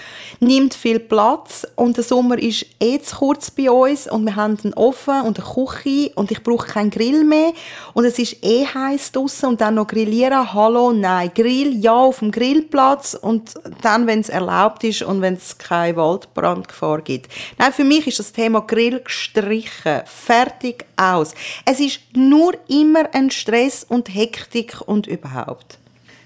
Nimmt 0.41 0.75
viel 0.75 0.99
Platz 0.99 1.67
und 1.77 1.97
der 1.97 2.05
Sommer 2.05 2.39
ist 2.39 2.67
eh 2.81 2.99
zu 2.99 3.17
kurz 3.17 3.51
bei 3.51 3.71
uns 3.71 4.11
und 4.11 4.25
wir 4.25 4.37
haben 4.37 4.59
einen 4.65 4.75
Ofen 4.75 5.23
und 5.23 5.39
eine 5.39 5.47
Küche 5.47 6.11
und 6.15 6.31
ich 6.31 6.43
brauche 6.43 6.67
keinen 6.67 6.91
Grill 6.91 7.25
mehr 7.25 7.53
und 7.93 8.05
es 8.05 8.19
ist 8.19 8.45
eh 8.45 8.67
heiß 8.67 9.13
draußen 9.13 9.49
und 9.51 9.61
dann 9.61 9.75
noch 9.75 9.87
grillieren. 9.87 10.53
Hallo, 10.53 10.93
nein, 10.93 11.31
Grill 11.35 11.77
ja 11.77 11.95
auf 11.95 12.21
dem 12.21 12.31
Grillplatz 12.31 13.15
und 13.15 13.55
dann, 13.83 14.07
wenn 14.07 14.21
es 14.21 14.29
erlaubt 14.29 14.85
ist 14.85 15.03
und 15.03 15.21
wenn 15.21 15.35
es 15.35 15.59
keine 15.59 15.97
Waldbrandgefahr 15.97 17.03
gibt. 17.03 17.31
Nein, 17.59 17.73
für 17.73 17.85
mich 17.85 18.07
ist 18.07 18.19
das 18.19 18.33
Thema 18.33 18.61
Grill 18.63 19.01
gestrichen. 19.01 20.03
Fertig 20.07 20.85
aus. 20.97 21.35
Es 21.65 21.81
ist 21.81 22.01
nur 22.15 22.54
immer 22.69 23.15
ein 23.15 23.31
Stress 23.31 23.85
und 23.85 24.09
Hektik 24.09 24.81
und 24.81 25.07
überhaupt. 25.07 25.79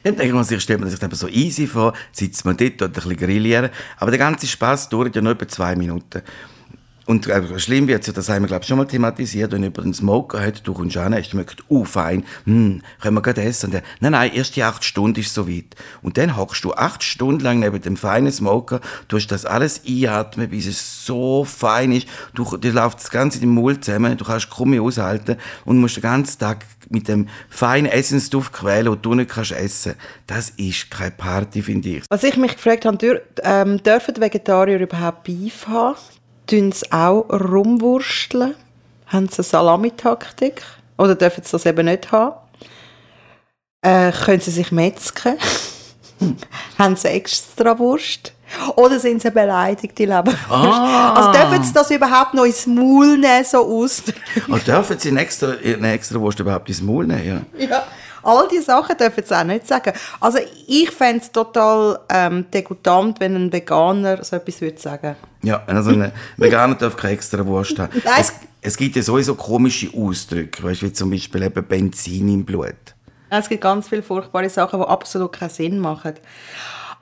Dann 0.04 0.16
denkt 0.16 0.34
man 0.34 0.44
sich, 0.44 0.62
stellt 0.62 0.80
man 0.80 0.88
sich 0.88 0.98
dann 0.98 1.10
so 1.10 1.28
easy 1.28 1.66
vor, 1.66 1.92
sitzt 2.12 2.44
man 2.44 2.56
dort 2.56 2.80
und 2.82 2.88
ein 2.88 2.92
bisschen 2.92 3.16
grillieren. 3.16 3.70
Aber 3.98 4.10
der 4.10 4.18
ganze 4.18 4.46
Spaß 4.46 4.88
dauert 4.88 5.14
ja 5.16 5.22
nur 5.22 5.32
etwa 5.32 5.48
zwei 5.48 5.76
Minuten. 5.76 6.22
Und 7.08 7.26
äh, 7.26 7.58
schlimm 7.58 7.88
wird 7.88 8.06
ja, 8.06 8.12
das 8.12 8.28
haben 8.28 8.42
wir 8.42 8.48
glaube 8.48 8.64
ich 8.64 8.68
schon 8.68 8.76
mal 8.76 8.84
thematisiert, 8.84 9.52
wenn 9.52 9.64
über 9.64 9.80
den 9.80 9.94
Smoker 9.94 10.42
hat, 10.42 10.66
du 10.66 10.74
kommst 10.74 10.98
an, 10.98 11.14
es 11.14 11.28
schmeckt 11.28 11.64
uh, 11.70 11.86
fein, 11.86 12.22
hm, 12.44 12.82
können 13.00 13.14
wir 13.16 13.22
gerade 13.22 13.42
essen. 13.42 13.66
Und 13.66 13.72
der, 13.72 13.82
nein, 14.00 14.12
nein, 14.12 14.30
erst 14.34 14.56
die 14.56 14.62
acht 14.62 14.84
Stunden 14.84 15.18
ist 15.18 15.32
so 15.32 15.48
weit. 15.48 15.74
Und 16.02 16.18
dann 16.18 16.36
hockst 16.36 16.62
du 16.64 16.74
acht 16.74 17.02
Stunden 17.02 17.40
lang 17.40 17.60
neben 17.60 17.80
dem 17.80 17.96
feinen 17.96 18.30
Smoker, 18.30 18.82
du 19.08 19.16
hast 19.16 19.28
das 19.28 19.46
alles 19.46 19.80
einatmen, 19.88 20.50
bis 20.50 20.66
es 20.66 21.06
so 21.06 21.46
fein 21.46 21.92
ist, 21.92 22.06
du, 22.34 22.58
dir 22.58 22.74
läuft 22.74 22.98
das 22.98 23.08
Ganze 23.08 23.38
in 23.38 23.44
den 23.44 23.54
Mund 23.54 23.86
zusammen, 23.86 24.14
du 24.14 24.26
kannst 24.26 24.50
kaum 24.50 24.68
mehr 24.68 24.82
aushalten 24.82 25.38
und 25.64 25.78
musst 25.78 25.96
den 25.96 26.02
ganzen 26.02 26.38
Tag 26.38 26.66
mit 26.90 27.08
dem 27.08 27.28
feinen 27.48 27.90
Essensduft 27.90 28.52
quälen, 28.52 28.88
und 28.88 29.02
du 29.06 29.14
nicht 29.14 29.30
kannst 29.30 29.52
essen. 29.52 29.94
Das 30.26 30.50
ist 30.50 30.90
keine 30.90 31.12
Party, 31.12 31.62
finde 31.62 31.88
ich. 31.88 32.02
Was 32.10 32.22
ich 32.22 32.36
mich 32.36 32.56
gefragt 32.56 32.84
habe, 32.84 32.98
dür 32.98 33.22
ähm, 33.42 33.82
dürfen 33.82 34.20
Vegetarier 34.20 34.78
überhaupt 34.78 35.24
Beef 35.24 35.66
haben? 35.68 35.96
Tun 36.48 36.72
sie 36.72 36.90
auch 36.90 37.28
rumwursteln? 37.28 38.54
Haben 39.06 39.28
sie 39.28 39.38
eine 39.38 39.44
Salamitaktik? 39.44 40.62
Oder 40.96 41.14
dürfen 41.14 41.44
sie 41.44 41.52
das 41.52 41.66
eben 41.66 41.86
nicht 41.86 42.10
haben? 42.10 42.36
Äh, 43.82 44.12
können 44.12 44.40
sie 44.40 44.50
sich 44.50 44.72
metzgen? 44.72 45.36
haben 46.78 46.96
sie 46.96 47.08
extra 47.08 47.78
Wurst? 47.78 48.32
Oder 48.76 48.98
sind 48.98 49.20
sie 49.20 49.30
beleidigt, 49.30 49.98
die 49.98 50.06
Leber? 50.06 50.32
Also 50.48 51.32
dürfen 51.32 51.62
sie 51.62 51.72
das 51.72 51.90
überhaupt 51.90 52.32
noch 52.32 52.44
ins 52.44 52.66
Maul 52.66 53.18
nehmen, 53.18 53.44
so 53.44 53.58
ausdrücken? 53.58 54.50
Und 54.50 54.66
dürfen 54.66 54.98
sie 54.98 55.10
eine 55.10 55.20
extra, 55.20 55.52
eine 55.62 55.92
extra 55.92 56.18
Wurst 56.18 56.40
überhaupt 56.40 56.68
ins 56.68 56.80
Maul 56.80 57.06
nehmen? 57.06 57.46
Ja. 57.58 57.66
Ja, 57.66 57.84
all 58.22 58.48
diese 58.48 58.64
Sachen 58.64 58.96
dürfen 58.96 59.24
sie 59.24 59.36
auch 59.36 59.44
nicht 59.44 59.66
sagen. 59.66 59.92
Also 60.20 60.38
ich 60.66 60.90
fände 60.90 61.22
es 61.22 61.32
total 61.32 61.98
ähm, 62.08 62.46
degutant, 62.52 63.20
wenn 63.20 63.36
ein 63.36 63.52
Veganer 63.52 64.22
so 64.24 64.36
etwas 64.36 64.60
würde 64.60 64.78
sagen. 64.78 65.16
Ja, 65.42 65.62
also 65.66 65.90
ein 65.90 66.12
Veganer 66.36 66.74
darf 66.74 66.96
keine 66.96 67.14
extra 67.14 67.44
Wurst 67.46 67.78
haben. 67.78 68.02
Es, 68.18 68.32
es 68.60 68.76
gibt 68.76 68.96
ja 68.96 69.02
sowieso 69.02 69.34
komische 69.34 69.88
Ausdrücke, 69.96 70.62
weißt, 70.62 70.82
wie 70.82 70.92
zum 70.92 71.10
Beispiel 71.10 71.42
eben 71.42 71.64
Benzin 71.64 72.28
im 72.28 72.44
Blut. 72.44 72.74
Es 73.30 73.48
gibt 73.48 73.60
ganz 73.60 73.88
viele 73.88 74.02
furchtbare 74.02 74.48
Sachen, 74.48 74.80
die 74.80 74.86
absolut 74.86 75.32
keinen 75.32 75.50
Sinn 75.50 75.78
machen. 75.78 76.14
Ist, 76.14 76.22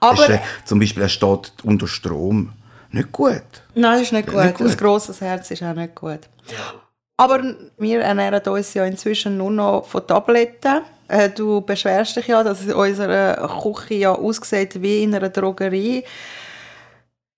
Aber 0.00 0.28
äh, 0.28 0.40
zum 0.64 0.78
Beispiel, 0.78 1.02
er 1.02 1.08
steht 1.08 1.52
unter 1.62 1.86
Strom. 1.86 2.52
Nicht 2.90 3.12
gut. 3.12 3.42
nein, 3.74 3.92
das 3.92 4.02
ist 4.02 4.12
nicht 4.12 4.28
gut. 4.28 4.42
Nicht 4.42 4.58
gut. 4.58 4.70
Ein 4.70 4.76
grosses 4.76 5.20
Herz 5.20 5.50
ist 5.50 5.62
auch 5.62 5.74
nicht 5.74 5.94
gut. 5.94 6.20
Aber 7.16 7.42
wir 7.78 8.00
ernähren 8.00 8.42
uns 8.46 8.74
ja 8.74 8.84
inzwischen 8.84 9.38
nur 9.38 9.50
noch 9.50 9.86
von 9.86 10.06
Tabletten. 10.06 10.82
Äh, 11.08 11.30
Du 11.30 11.60
beschwerst 11.60 12.16
dich 12.16 12.26
ja, 12.26 12.42
dass 12.42 12.66
unsere 12.66 13.48
Küche 13.62 13.94
ja 13.94 14.12
aussieht 14.12 14.80
wie 14.82 15.02
in 15.02 15.14
einer 15.14 15.28
Drogerie. 15.28 16.04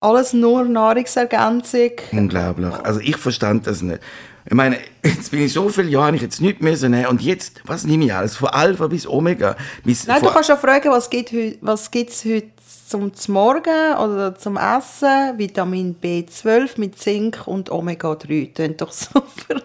Alles 0.01 0.31
nur 0.33 0.63
Nahrungsergänzung. 0.63 1.91
Unglaublich. 2.13 2.73
Also 2.83 3.01
ich 3.01 3.17
verstand 3.17 3.67
das 3.67 3.81
nicht. 3.81 3.99
Ich 4.45 4.53
meine, 4.53 4.77
jetzt 5.03 5.29
bin 5.29 5.41
ich 5.41 5.53
so 5.53 5.67
viele 5.69 5.89
Jahre, 5.89 6.15
ich 6.15 6.21
jetzt 6.21 6.41
nichts 6.41 6.61
mehr 6.61 6.75
so 6.77 6.87
nehmen. 6.87 7.07
Und 7.07 7.21
jetzt, 7.21 7.61
was 7.65 7.83
nehme 7.83 8.05
ich 8.05 8.13
alles? 8.13 8.37
Von 8.37 8.49
Alpha 8.49 8.87
bis 8.87 9.05
Omega. 9.05 9.55
Bis 9.83 10.07
Nein, 10.07 10.21
du 10.21 10.29
kannst 10.29 10.49
ja 10.49 10.55
fragen, 10.55 10.89
was 10.89 11.09
gibt 11.09 11.33
was 11.61 11.91
gibt's 11.91 12.23
heute 12.25 12.47
zum 12.87 13.11
Morgen 13.27 13.95
oder 13.97 14.33
zum 14.35 14.57
Essen? 14.57 15.37
Vitamin 15.37 15.95
B12 16.01 16.79
mit 16.79 16.97
Zink 16.97 17.45
und 17.45 17.69
Omega-3. 17.69 18.53
Klingt 18.53 18.81
doch 18.81 18.91
super. 18.93 19.61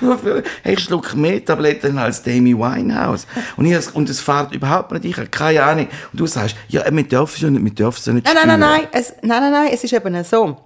Ich 0.64 0.80
schluck 0.80 1.14
mehr 1.14 1.44
Tabletten 1.44 1.98
als 1.98 2.22
Demi 2.22 2.54
Winehouse. 2.56 3.26
Und, 3.56 3.66
ich, 3.66 3.94
und 3.94 4.08
es 4.10 4.20
fährt 4.20 4.52
überhaupt 4.54 4.92
nicht. 4.92 5.04
Ich 5.04 5.16
habe 5.16 5.28
keine 5.28 5.62
Ahnung. 5.62 5.88
Und 6.12 6.20
du 6.20 6.26
sagst, 6.26 6.56
ja, 6.68 6.82
wir 6.90 7.02
dürfen 7.02 7.44
es 7.46 7.50
nicht, 7.50 7.64
wir 7.64 7.70
dürfen 7.72 7.98
es 8.00 8.06
nicht 8.06 8.26
Nein, 8.26 8.34
nein, 8.34 8.48
nein, 8.48 8.60
nein. 8.60 8.88
Es, 8.92 9.14
nein, 9.22 9.42
nein, 9.42 9.52
nein. 9.52 9.70
Es 9.72 9.84
ist 9.84 9.92
eben 9.92 10.24
so. 10.24 10.56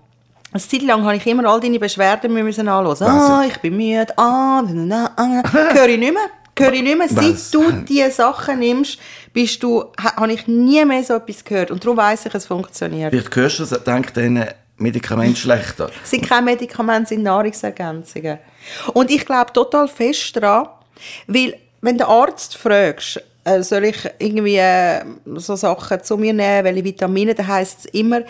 Eine 0.53 0.61
Zeit 0.63 0.83
lang 0.83 1.05
habe 1.05 1.17
ich 1.17 1.27
immer 1.27 1.45
all 1.49 1.61
deine 1.61 1.79
Beschwerden 1.79 2.33
müssen 2.35 2.67
anhören. 2.67 3.07
Ah, 3.07 3.45
ich 3.47 3.57
bin 3.59 3.77
müde. 3.77 4.07
Ah, 4.19 4.63
na, 4.67 4.73
na, 5.17 5.43
ah. 5.45 5.53
Höre 5.75 5.89
ich 5.89 5.99
nicht 5.99 6.13
mehr. 6.13 6.23
Höre 6.59 6.73
ich 6.75 6.83
nicht 6.83 6.99
mehr. 6.99 7.09
Seit 7.09 7.35
Was? 7.35 7.51
du 7.53 7.71
diese 7.89 8.11
Sachen 8.11 8.59
nimmst, 8.59 8.99
bist 9.33 9.63
du, 9.63 9.85
ha- 10.03 10.17
habe 10.17 10.33
ich 10.33 10.47
nie 10.47 10.85
mehr 10.85 11.03
so 11.05 11.15
etwas 11.15 11.43
gehört. 11.45 11.71
Und 11.71 11.83
darum 11.85 11.97
weiss 11.97 12.27
ich, 12.27 12.35
es 12.35 12.47
funktioniert. 12.47 13.11
Vielleicht 13.13 13.35
hörst 13.37 13.61
du 13.61 13.63
es 13.63 13.71
dank 13.85 14.13
diesen 14.13 14.45
Medikamenten 14.77 15.37
schlechter. 15.37 15.89
Es 16.03 16.11
sind 16.11 16.29
keine 16.29 16.43
Medikamente, 16.47 17.03
es 17.05 17.09
sind 17.11 17.23
Nahrungsergänzungen. 17.23 18.39
Und 18.93 19.11
ich 19.11 19.25
glaube 19.25 19.53
total 19.53 19.89
fest 19.89 20.37
daran, 20.37 20.69
weil 21.27 21.59
wenn 21.81 21.99
der 21.99 22.09
Arzt 22.09 22.57
fragst, 22.57 23.23
äh, 23.45 23.63
soll 23.63 23.85
ich 23.85 24.09
irgendwie 24.19 24.57
äh, 24.57 25.03
so 25.37 25.57
Sachen 25.57 26.03
zu 26.03 26.17
mir 26.17 26.33
nehmen, 26.33 26.65
welche 26.65 26.85
Vitamine, 26.85 27.35
dann 27.35 27.49
heisst 27.49 27.81
es 27.81 27.85
immer, 27.87 28.21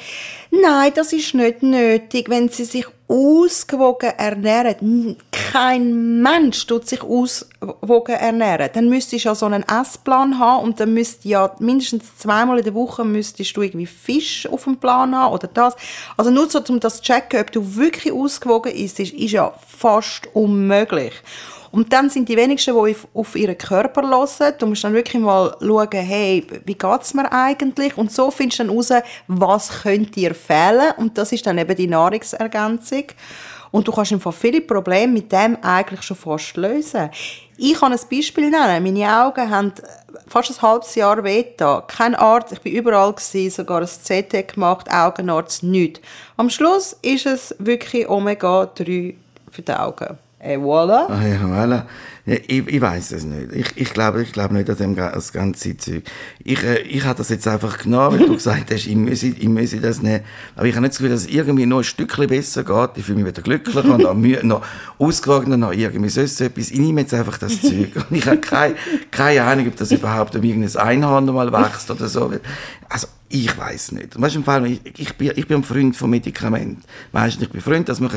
nein, 0.50 0.92
das 0.94 1.12
ist 1.12 1.34
nicht 1.34 1.62
nötig, 1.62 2.28
wenn 2.28 2.48
sie 2.48 2.64
sich 2.64 2.86
ausgewogen 3.08 4.12
ernähren. 4.16 5.16
Kein 5.32 6.22
Mensch 6.22 6.64
tut 6.64 6.86
sich 6.86 7.02
ausgewogen 7.02 8.14
ernähren. 8.14 8.70
Dann 8.72 8.88
müsstest 8.88 9.24
du 9.24 9.28
ja 9.28 9.34
so 9.34 9.46
einen 9.46 9.64
Essplan 9.64 10.38
haben 10.38 10.62
und 10.62 10.78
dann 10.78 10.94
müsst 10.94 11.24
ja 11.24 11.52
mindestens 11.58 12.16
zweimal 12.18 12.58
in 12.58 12.64
der 12.64 12.74
Woche 12.74 13.04
müsstest 13.04 13.56
du 13.56 13.62
irgendwie 13.62 13.86
Fisch 13.86 14.46
auf 14.46 14.62
dem 14.62 14.76
Plan 14.76 15.14
haben 15.16 15.34
oder 15.34 15.48
das. 15.48 15.74
Also 16.16 16.30
nur 16.30 16.48
so, 16.48 16.60
um 16.68 16.78
das 16.78 16.98
zu 16.98 17.02
checken, 17.02 17.40
ob 17.40 17.50
du 17.50 17.74
wirklich 17.74 18.12
ausgewogen 18.12 18.72
isst, 18.72 19.00
ist 19.00 19.12
ja 19.12 19.52
fast 19.66 20.28
unmöglich. 20.32 21.14
Und 21.72 21.92
dann 21.92 22.10
sind 22.10 22.28
die 22.28 22.36
wenigsten, 22.36 22.74
die 22.74 22.96
auf, 23.14 23.36
ihren 23.36 23.56
Körper 23.56 24.02
hören. 24.02 24.54
Du 24.58 24.66
musst 24.66 24.82
dann 24.82 24.92
wirklich 24.92 25.22
mal 25.22 25.56
schauen, 25.60 25.88
hey, 25.92 26.44
wie 26.64 26.74
geht's 26.74 27.14
mir 27.14 27.30
eigentlich? 27.30 27.96
Und 27.96 28.10
so 28.10 28.30
findest 28.30 28.60
du 28.60 28.64
dann 28.64 28.76
raus, 28.76 28.90
was 29.28 29.82
könnte 29.82 30.10
dir 30.10 30.34
fehlen. 30.34 30.92
Und 30.96 31.16
das 31.16 31.32
ist 31.32 31.46
dann 31.46 31.58
eben 31.58 31.76
die 31.76 31.86
Nahrungsergänzung. 31.86 33.04
Und 33.70 33.86
du 33.86 33.92
kannst 33.92 34.12
einfach 34.12 34.34
viele 34.34 34.60
Probleme 34.60 35.12
mit 35.12 35.30
dem 35.30 35.56
eigentlich 35.62 36.02
schon 36.02 36.16
fast 36.16 36.56
lösen. 36.56 37.08
Ich 37.56 37.78
kann 37.78 37.92
ein 37.92 38.00
Beispiel 38.10 38.50
nennen. 38.50 38.82
Meine 38.82 39.24
Augen 39.24 39.48
haben 39.48 39.72
fast 40.26 40.50
ein 40.50 40.62
halbes 40.62 40.94
Jahr 40.96 41.22
wehgetan. 41.22 41.82
Kein 41.86 42.14
Arzt, 42.16 42.52
ich 42.52 42.60
bin 42.60 42.72
überall 42.72 43.12
gewesen, 43.12 43.50
sogar 43.50 43.82
ein 43.82 43.86
CT 43.86 44.54
gemacht, 44.54 44.90
Augenarzt, 44.90 45.62
nichts. 45.62 46.00
Am 46.36 46.50
Schluss 46.50 46.96
ist 47.02 47.26
es 47.26 47.54
wirklich 47.58 48.08
Omega-3 48.08 49.14
für 49.50 49.62
die 49.62 49.72
Augen. 49.72 50.18
Et 50.42 50.56
voilà. 50.56 51.06
Ah 51.10 51.26
ja, 51.26 51.46
voilà. 51.46 51.86
Ja, 52.24 52.36
ich, 52.46 52.66
ich 52.66 52.80
weiß 52.80 53.12
es 53.12 53.24
nicht. 53.24 53.52
Ich, 53.52 53.76
ich 53.76 53.92
glaube 53.92 54.22
ich 54.22 54.32
glaube 54.32 54.54
nicht 54.54 54.70
an 54.70 54.76
dem, 54.76 54.96
das 54.96 55.32
ganze 55.32 55.76
Zeug. 55.76 56.02
Ich, 56.42 56.62
äh, 56.62 56.80
ich 56.80 57.04
habe 57.04 57.18
das 57.18 57.28
jetzt 57.28 57.46
einfach 57.46 57.76
genommen, 57.76 58.18
weil 58.18 58.26
du 58.26 58.34
gesagt 58.36 58.70
hast, 58.70 58.86
ich 58.86 58.96
müsse, 58.96 59.26
ich 59.26 59.48
müsse 59.48 59.80
das 59.80 60.00
nehmen. 60.00 60.22
Aber 60.56 60.66
ich 60.66 60.74
habe 60.74 60.82
nicht 60.82 60.92
das 60.92 60.98
Gefühl, 60.98 61.10
dass 61.10 61.22
es 61.22 61.28
irgendwie 61.28 61.66
noch 61.66 61.78
ein 61.78 61.84
Stückchen 61.84 62.26
besser 62.26 62.64
geht. 62.64 62.90
Ich 62.96 63.04
fühle 63.04 63.18
mich 63.18 63.26
wieder 63.26 63.42
glücklicher, 63.42 63.82
noch, 63.82 64.14
mühe, 64.14 64.44
noch 64.46 64.64
ausgewogener, 64.98 65.58
noch 65.58 65.72
irgendwie 65.72 66.08
sonst 66.08 66.40
etwas. 66.40 66.70
Ich 66.70 66.78
nehme 66.78 67.02
jetzt 67.02 67.12
einfach 67.12 67.36
das 67.36 67.60
Zeug. 67.60 67.90
Und 68.08 68.16
ich 68.16 68.26
habe 68.26 68.38
keine, 68.38 68.76
keine 69.10 69.42
Ahnung, 69.42 69.68
ob 69.68 69.76
das 69.76 69.92
überhaupt 69.92 70.34
um 70.36 70.42
irgendein 70.42 70.76
Einhorn 70.76 71.26
mal 71.26 71.52
wächst 71.52 71.90
oder 71.90 72.08
so. 72.08 72.32
Also, 72.88 73.08
ich 73.32 73.56
weiß 73.56 73.92
nicht. 73.92 74.16
Und 74.16 74.22
weißt, 74.22 74.34
im 74.34 74.44
Fall, 74.44 74.66
ich, 74.66 74.80
ich, 74.98 75.16
bin, 75.16 75.32
ich 75.36 75.46
bin 75.46 75.58
ein 75.58 75.64
Freund 75.64 75.96
von 75.96 76.10
Medikamenten. 76.10 76.82
Weißt 77.12 77.40
ich 77.40 77.48
bin 77.48 77.60
Freund, 77.60 77.88
dass 77.88 78.00
man 78.00 78.10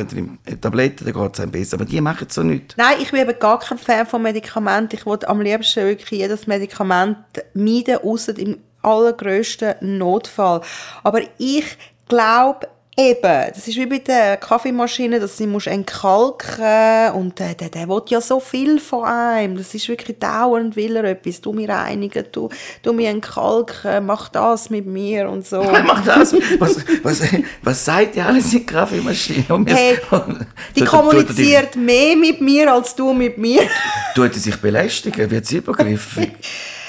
Tabletten, 0.59 1.05
dann 1.05 1.13
geht 1.13 1.33
es 1.33 1.39
einem 1.39 1.51
besser. 1.51 1.75
Aber 1.75 1.85
die 1.85 2.01
machen 2.01 2.27
so 2.29 2.41
nichts. 2.41 2.75
Nein, 2.77 2.95
ich 2.99 3.11
bin 3.11 3.21
eben 3.21 3.39
gar 3.39 3.59
kein 3.59 3.77
Fan 3.77 4.07
von 4.07 4.23
Medikamenten. 4.23 4.95
Ich 4.95 5.05
will 5.05 5.19
am 5.27 5.41
liebsten 5.41 5.85
wirklich 5.85 6.19
jedes 6.19 6.47
Medikament 6.47 7.17
meiden, 7.53 7.97
außer 7.97 8.37
im 8.39 8.57
allergrößten 8.81 9.97
Notfall. 9.99 10.61
Aber 11.03 11.21
ich 11.37 11.77
glaube 12.07 12.67
eben, 12.97 13.51
das 13.53 13.67
ist 13.67 13.77
wie 13.77 13.85
bei 13.85 13.99
der 13.99 14.37
Kaffeemaschine, 14.37 15.19
dass 15.19 15.37
sie 15.37 15.47
muss 15.47 15.67
entkalken 15.67 17.11
und 17.15 17.39
der, 17.39 17.55
der, 17.55 17.69
der 17.69 17.87
will 17.87 18.01
ja 18.07 18.21
so 18.21 18.39
viel 18.39 18.79
von 18.79 19.05
einem. 19.05 19.57
Das 19.57 19.73
ist 19.73 19.87
wirklich 19.87 20.19
dauernd 20.19 20.75
will 20.75 20.95
er 20.95 21.05
etwas. 21.05 21.41
Du 21.41 21.53
mir 21.53 21.69
reinigen, 21.69 22.25
du, 22.31 22.49
du 22.81 22.93
mir 22.93 23.09
entkalken, 23.09 24.05
mach 24.05 24.29
das 24.29 24.69
mit 24.69 24.85
mir 24.85 25.29
und 25.29 25.45
so. 25.45 25.61
Wer 25.71 25.83
macht 25.83 26.07
das? 26.07 26.33
Was, 26.59 26.77
was, 27.03 27.21
was 27.61 27.85
sagt 27.85 28.15
ihr 28.15 28.25
alles 28.25 28.45
in 28.53 28.59
die 28.59 28.65
Kaffeemaschine? 28.65 29.45
Hey, 29.65 29.97
die 30.75 30.83
kommuniziert 30.83 31.75
mehr 31.75 32.15
mit 32.15 32.41
mir 32.41 32.71
als 32.71 32.95
du 32.95 33.13
mit 33.13 33.37
mir. 33.37 33.61
Tut 34.15 34.33
er 34.33 34.39
sich 34.39 34.57
belästigen? 34.57 35.29
Wird 35.29 35.45
sie 35.45 35.57
übergriffig? 35.57 36.33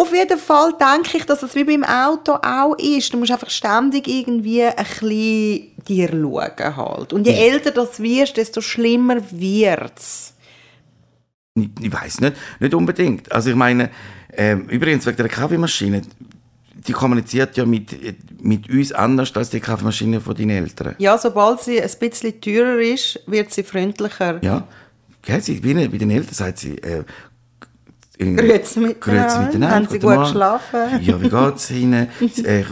Auf 0.00 0.12
jeden 0.14 0.38
Fall 0.38 0.72
denke 0.80 1.18
ich, 1.18 1.26
dass 1.26 1.42
es 1.42 1.56
wie 1.56 1.64
beim 1.64 1.82
Auto 1.82 2.34
auch 2.34 2.74
ist. 2.78 3.12
Du 3.12 3.16
musst 3.18 3.32
einfach 3.32 3.50
ständig 3.50 4.06
irgendwie 4.06 4.62
ein 4.62 4.76
bisschen 4.76 5.72
dir 5.88 6.08
schauen 6.10 6.76
halt. 6.76 7.12
Und 7.12 7.26
je 7.26 7.32
älter 7.34 7.72
das 7.72 7.98
wirst, 8.00 8.36
desto 8.36 8.60
schlimmer 8.60 9.16
wird's. 9.32 10.34
ich 11.56 11.68
ich 11.80 11.92
weiß 11.92 12.20
nicht, 12.20 12.36
nicht 12.60 12.74
unbedingt. 12.74 13.30
Also 13.32 13.50
ich 13.50 13.56
meine, 13.56 13.90
ähm, 14.32 14.68
übrigens 14.68 15.04
wegen 15.04 15.16
der 15.16 15.28
Kaffeemaschine, 15.28 16.02
die 16.86 16.92
kommuniziert 16.92 17.56
ja 17.56 17.66
mit, 17.66 17.90
mit 18.40 18.70
uns 18.70 18.92
anders 18.92 19.34
als 19.34 19.50
die 19.50 19.58
Kaffeemaschine 19.58 20.20
von 20.20 20.36
deinen 20.36 20.50
Eltern. 20.50 20.94
Ja, 20.98 21.18
sobald 21.18 21.60
sie 21.60 21.82
ein 21.82 21.90
bisschen 21.98 22.40
teurer 22.40 22.78
ist, 22.78 23.18
wird 23.26 23.52
sie 23.52 23.64
freundlicher. 23.64 24.38
Ja, 24.44 24.62
Gell, 25.22 25.42
sie, 25.42 25.58
bei, 25.60 25.72
den- 25.72 25.90
bei 25.90 25.98
den 25.98 26.10
Eltern 26.10 26.32
sagt 26.34 26.58
sie, 26.58 26.78
äh, 26.78 27.02
Grüezi 28.18 28.80
miteinander. 28.80 28.94
Grüezi 29.00 29.38
miteinander. 29.38 29.76
Haben 29.76 29.88
sie 29.88 29.98
gut 29.98 30.10
Morgen. 30.10 30.22
geschlafen? 30.22 30.78
Ja, 31.00 31.22
wie 31.22 31.28
geht's 31.28 31.70
Ihnen? 31.70 32.08
äh, 32.44 32.64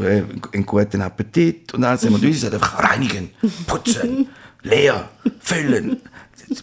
einen 0.52 0.66
guten 0.66 1.00
Appetit. 1.02 1.72
Und 1.74 1.82
dann 1.82 1.96
sagen 1.96 2.20
wir, 2.20 2.28
uns 2.28 2.44
einfach 2.44 2.82
reinigen, 2.82 3.30
putzen, 3.66 4.28
leer, 4.62 5.08
füllen. 5.40 6.00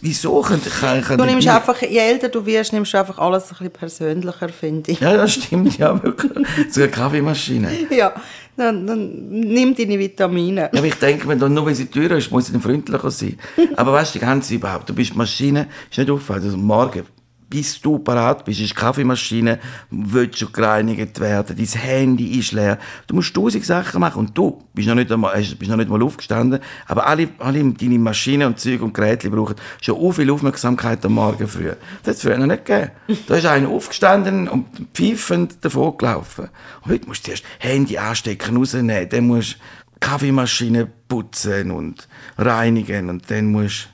Wieso 0.00 0.40
ich... 0.42 0.80
Kann, 0.80 1.02
kann 1.02 1.18
Du 1.18 1.24
nimmst 1.24 1.46
einfach, 1.48 1.80
je 1.82 1.98
älter 1.98 2.28
du 2.28 2.44
wirst, 2.46 2.72
nimmst 2.72 2.94
du 2.94 2.98
einfach 2.98 3.18
alles 3.18 3.44
ein 3.44 3.48
bisschen 3.50 3.70
persönlicher, 3.70 4.48
finde 4.48 4.92
ich. 4.92 5.00
Ja, 5.00 5.16
das 5.16 5.34
stimmt, 5.34 5.76
ja, 5.78 6.02
wirklich. 6.02 6.46
So 6.70 6.80
eine 6.82 6.90
Kaffeemaschine. 6.90 7.70
Ja, 7.90 8.14
dann, 8.56 8.86
dann 8.86 9.28
nimm 9.28 9.74
deine 9.74 9.98
Vitamine. 9.98 10.70
Ja, 10.72 10.78
aber 10.78 10.86
ich 10.86 10.94
denke 10.94 11.26
mir, 11.26 11.36
nur 11.36 11.66
weil 11.66 11.74
sie 11.74 11.86
teurer 11.86 12.16
ist, 12.16 12.30
muss 12.30 12.46
sie 12.46 12.52
dann 12.52 12.60
freundlicher 12.60 13.10
sein. 13.10 13.38
Aber 13.76 13.92
weißt 13.92 14.14
du, 14.14 14.18
die 14.18 14.24
ganze 14.24 14.54
überhaupt, 14.54 14.88
du 14.88 14.94
bist 14.94 15.14
Maschine, 15.16 15.66
ist 15.90 15.98
nicht 15.98 16.10
auffallend, 16.10 16.44
also 16.46 16.56
morgen, 16.56 17.02
bis 17.48 17.80
du 17.80 17.98
parat 17.98 18.44
bist, 18.44 18.60
ist 18.60 18.70
die 18.70 18.74
Kaffeemaschine, 18.74 19.58
willst 19.90 20.38
schon 20.38 20.52
gereinigt 20.52 21.20
werden, 21.20 21.56
dein 21.56 21.66
Handy 21.66 22.38
ist 22.38 22.52
leer, 22.52 22.78
du 23.06 23.14
musst 23.14 23.34
tausend 23.34 23.64
Sachen 23.64 24.00
machen. 24.00 24.20
Und 24.20 24.36
du 24.36 24.62
bist 24.72 24.88
noch 24.88 24.94
nicht 24.94 25.10
einmal, 25.12 25.34
bist 25.36 25.70
noch 25.70 25.76
nicht 25.76 25.88
mal 25.88 26.02
aufgestanden, 26.02 26.60
aber 26.86 27.06
alle, 27.06 27.28
alle 27.38 27.64
deine 27.64 27.98
Maschinen 27.98 28.48
und 28.48 28.58
Zeug 28.58 28.82
und 28.82 28.94
Geräte 28.94 29.30
brauchen 29.30 29.56
schon 29.80 30.00
so 30.00 30.12
viel 30.12 30.30
Aufmerksamkeit 30.30 31.04
am 31.04 31.14
Morgen 31.14 31.46
früh. 31.46 31.72
Das 32.02 32.08
hat 32.08 32.16
es 32.16 32.22
früher 32.22 32.38
noch 32.38 32.46
nicht 32.46 32.64
gegeben. 32.64 32.90
Da 33.26 33.36
ist 33.36 33.46
einer 33.46 33.68
aufgestanden 33.68 34.48
und 34.48 34.66
pfeifend 34.94 35.64
davon 35.64 35.96
gelaufen. 35.96 36.48
Und 36.82 36.92
heute 36.92 37.06
musst 37.06 37.26
du 37.26 37.30
zuerst 37.30 37.44
Handy 37.58 37.98
anstecken, 37.98 38.56
rausnehmen, 38.56 39.08
dann 39.08 39.26
musst 39.26 39.54
du 39.54 39.58
Kaffeemaschine 40.00 40.86
putzen 41.08 41.70
und 41.70 42.08
reinigen. 42.36 43.08
Und 43.08 43.30
dann 43.30 43.52
musst 43.52 43.86
du 43.86 43.93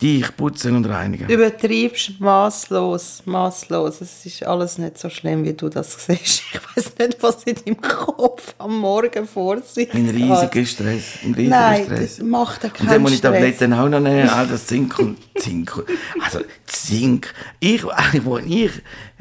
dich 0.00 0.36
putzen 0.36 0.76
und 0.76 0.86
reinigen. 0.86 1.26
Du 1.26 1.34
übertreibst 1.34 2.20
maßlos, 2.20 3.22
maßlos. 3.24 4.00
Es 4.00 4.24
ist 4.24 4.44
alles 4.44 4.78
nicht 4.78 4.96
so 4.98 5.10
schlimm, 5.10 5.44
wie 5.44 5.54
du 5.54 5.68
das 5.68 6.06
siehst. 6.06 6.42
Ich 6.52 6.84
weiß 6.84 6.94
nicht, 6.98 7.22
was 7.22 7.42
in 7.44 7.56
deinem 7.56 7.80
Kopf 7.80 8.54
am 8.58 8.78
Morgen 8.78 9.26
vor 9.26 9.60
sich 9.60 9.92
Ein 9.92 10.08
riesiger 10.08 10.64
Stress. 10.64 11.18
Ein 11.24 11.34
riesiger 11.34 11.60
Nein, 11.60 11.84
Stress. 11.84 12.16
das 12.16 12.26
macht 12.26 12.62
ja 12.62 12.68
Und 12.68 12.76
keinen 12.76 12.88
dann 12.88 13.02
muss 13.02 13.12
ich. 13.12 13.20
Tabletten 13.20 13.72
auch 13.72 13.88
noch 13.88 14.00
nehmen, 14.00 14.28
all 14.28 14.46
das 14.46 14.66
Zink 14.66 14.98
und 14.98 15.18
Zink. 15.36 15.84
Also 16.22 16.40
Zink. 16.66 17.34
Ich, 17.60 17.84
wo 18.24 18.38
ich 18.38 18.70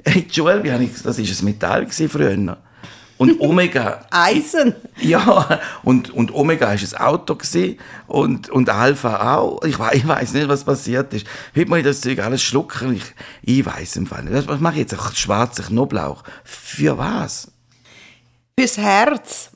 in 0.04 0.28
der 0.28 0.34
Schule 0.34 0.62
ich, 0.84 0.94
das 1.02 1.06
war 1.06 1.26
ein 1.26 1.46
Metall 1.46 1.88
früher. 1.90 2.58
Und 3.18 3.40
Omega. 3.40 4.06
Eisen. 4.12 4.76
Ja, 5.00 5.60
und, 5.84 6.12
und 6.12 6.34
Omega 6.34 6.68
war 6.68 6.74
ein 6.74 6.98
Auto 6.98 7.36
gewesen, 7.36 7.78
und, 8.08 8.50
und 8.50 8.70
Alpha 8.70 9.36
auch. 9.36 9.64
Ich, 9.64 9.78
ich 9.94 10.08
weiß 10.08 10.34
nicht, 10.34 10.48
was 10.48 10.64
passiert 10.64 11.14
ist. 11.14 11.26
Heute 11.56 11.70
muss 11.70 11.80
ich 11.80 11.84
das 11.84 12.02
Zeug 12.02 12.20
alles 12.20 12.44
schlucken. 12.44 12.96
Ich, 12.96 13.04
ich 13.42 13.66
weiß 13.66 13.96
im 13.98 14.08
Fall 14.08 14.24
nicht. 14.24 14.48
Was, 14.48 14.60
mache 14.60 14.76
ich 14.76 14.80
jetzt? 14.82 14.94
Ein 14.94 15.16
schwarzer 15.16 15.64
Knoblauch. 15.64 16.24
Für 16.44 16.98
was? 16.98 17.52
Fürs 18.60 18.78
Herz. 18.78 19.52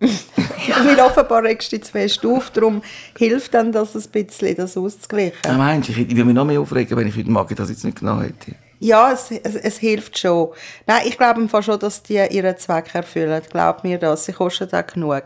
Weil 0.00 1.00
offenbar 1.00 1.42
regst 1.42 1.72
du 1.72 1.80
zu 1.80 1.92
fest 1.92 2.24
auf, 2.26 2.50
darum 2.50 2.82
hilft 3.16 3.54
dann 3.54 3.72
das 3.72 3.94
ein 3.94 4.02
bisschen, 4.10 4.56
das 4.56 4.76
auszugleichen. 4.76 5.38
Ah, 5.46 5.54
meinst 5.54 5.88
du, 5.88 5.92
ich, 5.92 5.98
ich 5.98 6.10
würde 6.10 6.24
mich 6.24 6.34
noch 6.34 6.44
mehr 6.44 6.60
aufregen, 6.60 6.96
wenn 6.96 7.08
ich 7.08 7.16
heute 7.16 7.30
Morgen 7.30 7.54
das 7.54 7.70
jetzt 7.70 7.84
nicht 7.84 8.00
genommen 8.00 8.22
hätte. 8.22 8.56
Ja, 8.80 9.12
es, 9.12 9.30
es, 9.30 9.54
es 9.54 9.78
hilft 9.78 10.18
schon. 10.18 10.50
Nein, 10.86 11.02
ich 11.06 11.16
glaube 11.16 11.48
schon, 11.62 11.78
dass 11.78 12.02
die 12.02 12.14
ihren 12.14 12.56
Zweck 12.56 12.94
erfüllen. 12.94 13.42
Glaub 13.50 13.84
mir 13.84 13.98
das, 13.98 14.24
sie 14.24 14.32
kosten 14.32 14.68
auch 14.72 14.86
genug. 14.86 15.24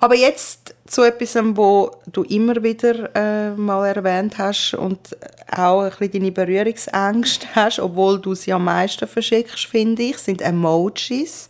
Aber 0.00 0.14
jetzt 0.14 0.74
zu 0.86 1.02
etwas, 1.02 1.36
wo 1.56 1.90
du 2.06 2.22
immer 2.24 2.62
wieder 2.62 3.14
äh, 3.14 3.50
mal 3.50 3.86
erwähnt 3.86 4.38
hast 4.38 4.74
und 4.74 5.16
auch 5.50 5.82
ein 5.82 5.90
bisschen 5.90 6.12
deine 6.12 6.32
Berührungsängste 6.32 7.46
hast, 7.54 7.78
obwohl 7.78 8.20
du 8.20 8.34
sie 8.34 8.52
am 8.52 8.64
meisten 8.64 9.06
verschickst, 9.06 9.66
finde 9.66 10.02
ich, 10.02 10.18
sind 10.18 10.40
Emojis. 10.40 11.48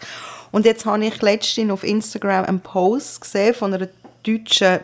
Und 0.51 0.65
jetzt 0.65 0.87
habe 0.87 1.05
ich 1.05 1.21
letztens 1.23 1.71
auf 1.71 1.85
Instagram 1.85 2.45
einen 2.45 2.61
Post 2.61 3.21
gesehen 3.21 3.55
von 3.55 3.75
einer 3.75 3.89
deutschen, 4.23 4.81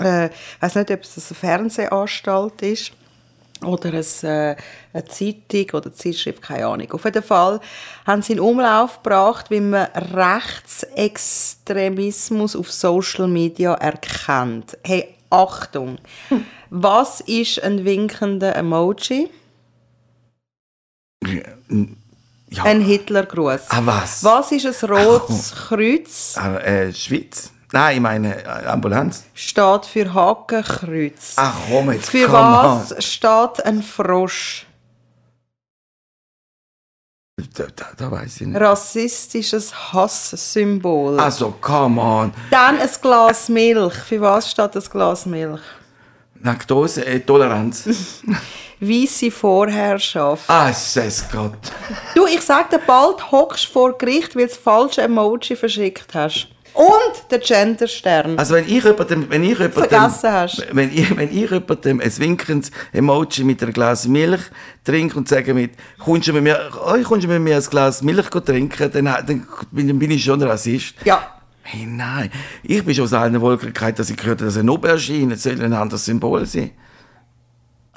äh, 0.00 0.26
ich 0.26 0.32
weiß 0.60 0.74
nicht, 0.74 0.90
ob 0.90 1.02
es 1.02 1.30
eine 1.30 1.38
Fernsehanstalt 1.38 2.62
ist, 2.62 2.92
oder 3.64 3.94
äh, 3.94 4.56
eine 4.92 5.04
Zeitung 5.06 5.66
oder 5.72 5.86
eine 5.86 5.94
Zeitschrift, 5.94 6.42
keine 6.42 6.66
Ahnung. 6.66 6.92
Auf 6.92 7.04
jeden 7.04 7.22
Fall 7.22 7.60
haben 8.06 8.20
sie 8.22 8.32
in 8.34 8.40
Umlauf 8.40 9.02
gebracht, 9.02 9.50
wie 9.50 9.60
man 9.60 9.86
Rechtsextremismus 9.94 12.54
auf 12.56 12.70
Social 12.70 13.26
Media 13.28 13.72
erkennt. 13.74 14.76
Hey, 14.84 15.14
Achtung! 15.30 15.98
Was 16.70 17.20
ist 17.20 17.62
ein 17.62 17.84
winkender 17.84 18.56
Emoji? 18.56 19.28
Ja. 22.50 22.64
Ein 22.64 22.80
Hitlergruß. 22.80 23.60
Ah, 23.68 23.82
was? 23.84 24.24
Was 24.24 24.52
ist 24.52 24.84
ein 24.84 24.90
rotes 24.90 25.54
Kreuz? 25.68 26.34
Ah, 26.36 26.56
äh, 26.58 26.92
Schweiz? 26.94 27.52
Nein, 27.72 27.96
ich 27.96 28.00
meine 28.02 28.44
äh, 28.44 28.66
Ambulanz. 28.66 29.24
Steht 29.34 29.86
für 29.86 30.12
Hakenkreuz. 30.14 31.34
Ach 31.36 31.54
komm 31.68 31.92
jetzt, 31.92 32.08
Für 32.08 32.26
come 32.26 32.38
was 32.38 32.92
on. 32.92 33.02
steht 33.02 33.64
ein 33.66 33.82
Frosch? 33.82 34.66
Da, 37.54 37.66
da, 37.76 37.86
da 37.96 38.10
weiß 38.10 38.40
ich 38.40 38.46
nicht. 38.48 38.60
Rassistisches 38.60 39.92
Hasssymbol. 39.92 41.20
Also, 41.20 41.52
come 41.60 42.00
on. 42.00 42.34
Dann 42.50 42.80
ein 42.80 42.88
Glas 43.00 43.48
Milch. 43.48 43.94
Für 43.94 44.20
was 44.20 44.50
steht 44.50 44.74
ein 44.74 44.82
Glas 44.82 45.24
Milch? 45.26 45.60
Laktose, 46.42 47.04
äh, 47.04 47.20
Toleranz. 47.20 47.84
Weisse 48.80 49.30
Vorherrschaft. 49.30 50.48
ah, 50.48 50.70
es 50.70 51.24
Gott. 51.32 51.58
Du, 52.14 52.26
ich 52.26 52.40
sag 52.42 52.70
dir, 52.70 52.78
bald 52.78 53.30
hockst 53.32 53.66
du 53.66 53.72
vor 53.72 53.98
Gericht, 53.98 54.36
weil 54.36 54.44
du 54.44 54.48
das 54.48 54.56
falsche 54.56 55.02
Emoji 55.02 55.56
verschickt 55.56 56.14
hast. 56.14 56.48
Und 56.74 57.30
der 57.30 57.38
Genderstern. 57.38 58.38
Also 58.38 58.54
wenn 58.54 58.64
ich 58.64 58.84
jemandem, 58.84 59.28
wenn 59.28 59.42
ich 59.42 59.58
jemandem, 59.58 59.72
Vergessen 59.72 60.30
hast. 60.30 60.66
wenn 60.72 60.92
ich, 60.92 61.16
wenn 61.16 61.28
ich 61.28 61.50
jemandem 61.50 62.00
ein 62.00 62.18
winkendes 62.18 62.70
Emoji 62.92 63.44
mit 63.44 63.62
einem 63.62 63.72
Glas 63.72 64.06
Milch 64.06 64.42
trinke 64.84 65.18
und 65.18 65.28
sage 65.28 65.54
mit, 65.54 65.72
kommst 65.98 66.28
du 66.28 66.32
mit 66.32 66.44
mir, 66.44 66.70
oh, 66.84 66.96
kommst 67.02 67.24
du 67.24 67.28
mit 67.28 67.42
mir 67.42 67.56
ein 67.56 67.62
Glas 67.62 68.02
Milch 68.02 68.28
trinken, 68.28 68.90
dann, 68.92 69.04
dann 69.04 69.46
bin, 69.70 69.98
bin 69.98 70.10
ich 70.10 70.24
schon 70.24 70.42
Rassist. 70.42 70.94
Ja. 71.04 71.34
Hey, 71.62 71.84
nein, 71.86 72.30
ich 72.62 72.82
bin 72.82 72.94
schon 72.94 73.04
aus 73.04 73.12
allen 73.12 73.40
Wolken 73.40 73.74
dass 73.94 74.08
ich 74.08 74.16
gehört 74.16 74.40
habe, 74.40 74.46
dass 74.46 74.56
eine 74.56 74.70
Aubergine 74.70 75.36
soll 75.36 75.60
ein 75.60 75.74
anderes 75.74 76.04
Symbol 76.06 76.46
sein. 76.46 76.70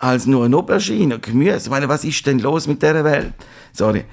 als 0.02 0.26
nur 0.26 0.46
eine 0.46 0.58
Aubergine, 0.58 1.20
Gemüse. 1.20 1.58
Ich 1.58 1.70
meine, 1.70 1.88
was 1.88 2.04
ist 2.04 2.26
denn 2.26 2.40
los 2.40 2.68
mit 2.68 2.82
dieser 2.82 3.04
Welt? 3.04 3.34
Sorry. 3.72 4.04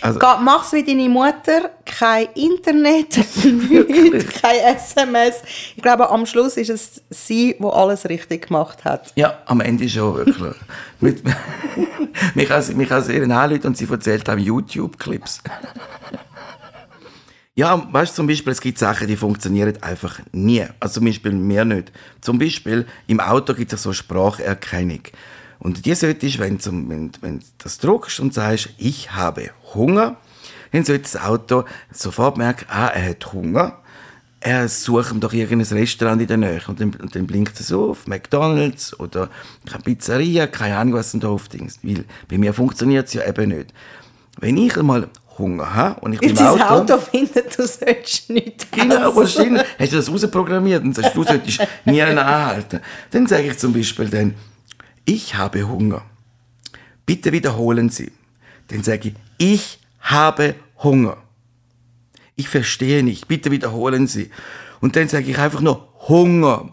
Also, 0.00 0.18
Geh, 0.18 0.26
mach's 0.42 0.72
wie 0.72 0.82
deine 0.82 1.08
Mutter, 1.08 1.70
kein 1.84 2.26
Internet, 2.34 3.16
nichts, 3.44 4.40
kein 4.42 4.76
SMS. 4.76 5.42
Ich 5.76 5.82
glaube, 5.82 6.08
am 6.08 6.26
Schluss 6.26 6.56
ist 6.56 6.70
es 6.70 7.02
sie, 7.10 7.56
die 7.58 7.64
alles 7.64 8.08
richtig 8.08 8.48
gemacht 8.48 8.84
hat. 8.84 9.12
ja, 9.16 9.38
am 9.46 9.60
Ende 9.60 9.88
schon 9.88 10.16
wirklich. 10.16 10.54
mit, 11.00 11.22
mich 12.34 12.48
kann, 12.48 12.76
mich 12.76 12.88
kann 12.88 13.02
sie 13.02 13.20
anrufen 13.20 13.66
und 13.66 13.76
sie 13.76 13.88
erzählt 13.90 14.28
haben 14.28 14.40
YouTube-Clips. 14.40 15.40
Ja, 17.54 17.86
weißt 17.92 18.12
du, 18.12 18.16
zum 18.16 18.26
Beispiel, 18.26 18.52
es 18.52 18.60
gibt 18.60 18.78
Sachen, 18.78 19.06
die 19.06 19.16
funktionieren 19.16 19.82
einfach 19.82 20.20
nie. 20.32 20.64
Also 20.78 20.94
zum 20.94 21.04
Beispiel 21.04 21.32
mir 21.32 21.64
nicht. 21.64 21.92
Zum 22.20 22.38
Beispiel, 22.38 22.86
im 23.06 23.20
Auto 23.20 23.52
gibt 23.52 23.72
es 23.72 23.82
so 23.82 23.92
Spracherkennung. 23.92 25.02
Und 25.60 25.84
die 25.84 25.94
solltest, 25.94 26.38
wenn 26.38 26.58
du 26.58 26.70
wenn, 26.88 27.12
wenn 27.20 27.38
du 27.38 27.44
das 27.58 27.78
druckst 27.78 28.18
und 28.18 28.34
sagst, 28.34 28.70
ich 28.78 29.12
habe 29.12 29.50
Hunger, 29.74 30.16
dann 30.72 30.84
sollte 30.84 31.02
das 31.02 31.16
Auto 31.16 31.64
sofort 31.92 32.38
merken, 32.38 32.66
ah, 32.68 32.88
er 32.88 33.10
hat 33.10 33.32
Hunger. 33.32 33.78
Er 34.42 34.68
sucht 34.68 35.12
ihm 35.12 35.20
doch 35.20 35.34
irgendein 35.34 35.76
Restaurant 35.76 36.22
in 36.22 36.26
der 36.26 36.38
Nähe. 36.38 36.62
Und 36.66 36.80
dann, 36.80 36.94
und 36.94 37.14
dann 37.14 37.26
blinkt 37.26 37.60
es 37.60 37.70
auf, 37.72 38.06
McDonalds 38.06 38.98
oder 38.98 39.28
eine 39.70 39.82
Pizzeria, 39.82 40.46
keine 40.46 40.78
Ahnung, 40.78 40.94
was 40.94 41.10
denn 41.10 41.20
da 41.20 41.28
aufdings. 41.28 41.78
Weil 41.82 42.06
bei 42.26 42.38
mir 42.38 42.54
funktioniert 42.54 43.08
es 43.08 43.12
ja 43.12 43.28
eben 43.28 43.50
nicht. 43.50 43.74
Wenn 44.38 44.56
ich 44.56 44.78
einmal 44.78 45.08
Hunger 45.36 45.74
habe 45.74 46.00
und 46.00 46.14
ich 46.14 46.20
bin 46.20 46.30
im 46.30 46.38
Auto... 46.38 46.62
Auto 46.62 46.98
findet, 46.98 47.58
du 47.58 47.66
sollst 47.66 48.30
nicht 48.30 48.72
Genau, 48.72 49.14
wahrscheinlich. 49.14 49.62
Hast 49.78 49.92
du 49.92 49.96
das 49.96 50.10
rausprogrammiert 50.10 50.84
und 50.84 50.94
sagst, 50.94 51.14
du 51.14 51.22
solltest 51.22 51.60
nie 51.84 52.00
einen 52.00 52.16
anhalten. 52.16 52.80
Dann 53.10 53.26
sage 53.26 53.48
ich 53.48 53.58
zum 53.58 53.74
Beispiel 53.74 54.08
dann, 54.08 54.34
ich 55.04 55.34
habe 55.34 55.68
Hunger. 55.68 56.02
Bitte 57.06 57.32
wiederholen 57.32 57.88
Sie. 57.88 58.12
Dann 58.68 58.82
sage 58.82 59.08
ich, 59.08 59.14
ich 59.38 59.78
habe 60.00 60.54
Hunger. 60.82 61.16
Ich 62.36 62.48
verstehe 62.48 63.02
nicht. 63.02 63.28
Bitte 63.28 63.50
wiederholen 63.50 64.06
Sie. 64.06 64.30
Und 64.80 64.96
dann 64.96 65.08
sage 65.08 65.30
ich 65.30 65.38
einfach 65.38 65.60
nur 65.60 65.88
Hunger. 66.08 66.72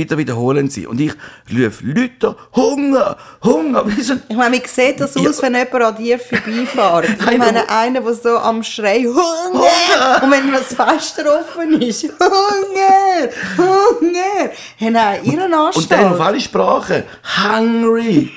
Bitte 0.00 0.16
wiederholen 0.16 0.70
Sie. 0.70 0.86
Und 0.86 0.98
ich 0.98 1.12
rufe 1.52 1.84
Leute, 1.84 2.34
Hunger, 2.56 3.18
Hunger. 3.44 3.84
Ich 4.30 4.34
meine, 4.34 4.56
wie 4.56 4.66
sieht 4.66 4.98
das 4.98 5.14
Ja. 5.14 5.28
aus, 5.28 5.42
wenn 5.42 5.54
jemand 5.54 5.74
an 5.74 5.96
dir 5.96 6.18
vorbeifährt? 6.18 7.06
Ich 7.32 7.36
meine, 7.36 7.68
einer, 7.68 8.00
der 8.00 8.14
so 8.14 8.38
am 8.38 8.62
Schrei 8.62 9.00
Hunger! 9.04 9.52
Hunger! 9.52 10.22
Und 10.22 10.30
wenn 10.30 10.50
das 10.52 10.72
Fenster 10.72 11.38
offen 11.40 11.82
ist, 11.82 12.04
Hunger! 12.18 13.28
Hunger! 13.58 14.50
Hey, 14.78 14.90
nein, 14.90 15.20
ihren 15.24 15.34
Und 15.34 15.50
dann 15.50 15.54
auf 15.54 15.76
Anstalt. 15.76 16.20
alle 16.22 16.40
Sprachen. 16.40 17.02
Hungry. 17.44 18.30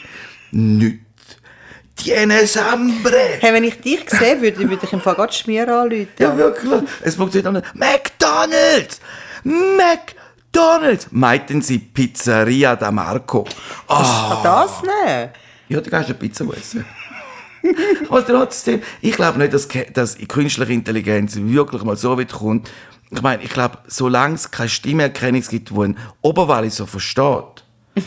Nicht. 0.52 0.99
Tienes 1.95 2.62
hambre. 2.62 3.38
Hey, 3.39 3.54
wenn 3.54 3.63
ich 3.63 3.80
dich 3.80 4.04
sehe, 4.10 4.41
würde, 4.41 4.69
würde 4.69 4.80
ich 4.86 4.91
im 4.91 4.99
Fall 4.99 5.15
gerade 5.15 5.32
Schmier 5.32 5.65
anrufen. 5.69 6.10
Ja, 6.19 6.36
wirklich. 6.36 6.82
Es 7.04 7.15
funktioniert 7.15 7.47
auch 7.47 7.54
nicht. 7.54 7.73
McDonalds! 7.73 8.99
McDonalds! 10.54 11.08
Meinten 11.10 11.62
Sie 11.63 11.80
Pizzeria 11.80 12.76
da 12.76 12.92
Marco? 12.92 13.44
Kann 13.88 14.44
das 14.44 14.84
nicht? 14.84 15.32
ja, 15.70 15.82
du 15.82 15.89
kannst 15.89 16.10
eine 16.10 16.20
Pizza 16.20 16.46
essen. 16.56 16.86
Aber 18.10 18.26
trotzdem, 18.26 18.82
ich 19.02 19.16
glaube 19.16 19.39
nicht, 19.39 19.54
dass, 19.54 19.68
dass 19.94 20.16
die 20.16 20.28
künstliche 20.28 20.74
Intelligenz 20.74 21.36
wirklich 21.36 21.84
mal 21.84 21.98
so 21.98 22.20
weit 22.20 22.34
kommt. 22.34 22.70
Ich 23.10 23.22
meine, 23.22 23.42
ich 23.42 23.50
glaube, 23.50 23.80
solange 23.88 24.36
es 24.36 24.52
keine 24.52 24.70
Stimmerkennung 24.70 25.42
gibt, 25.42 25.74
wo 25.74 25.84
ein 25.84 25.98
Oberwalli 26.22 26.70
so 26.70 26.86
versteht, 26.86 27.63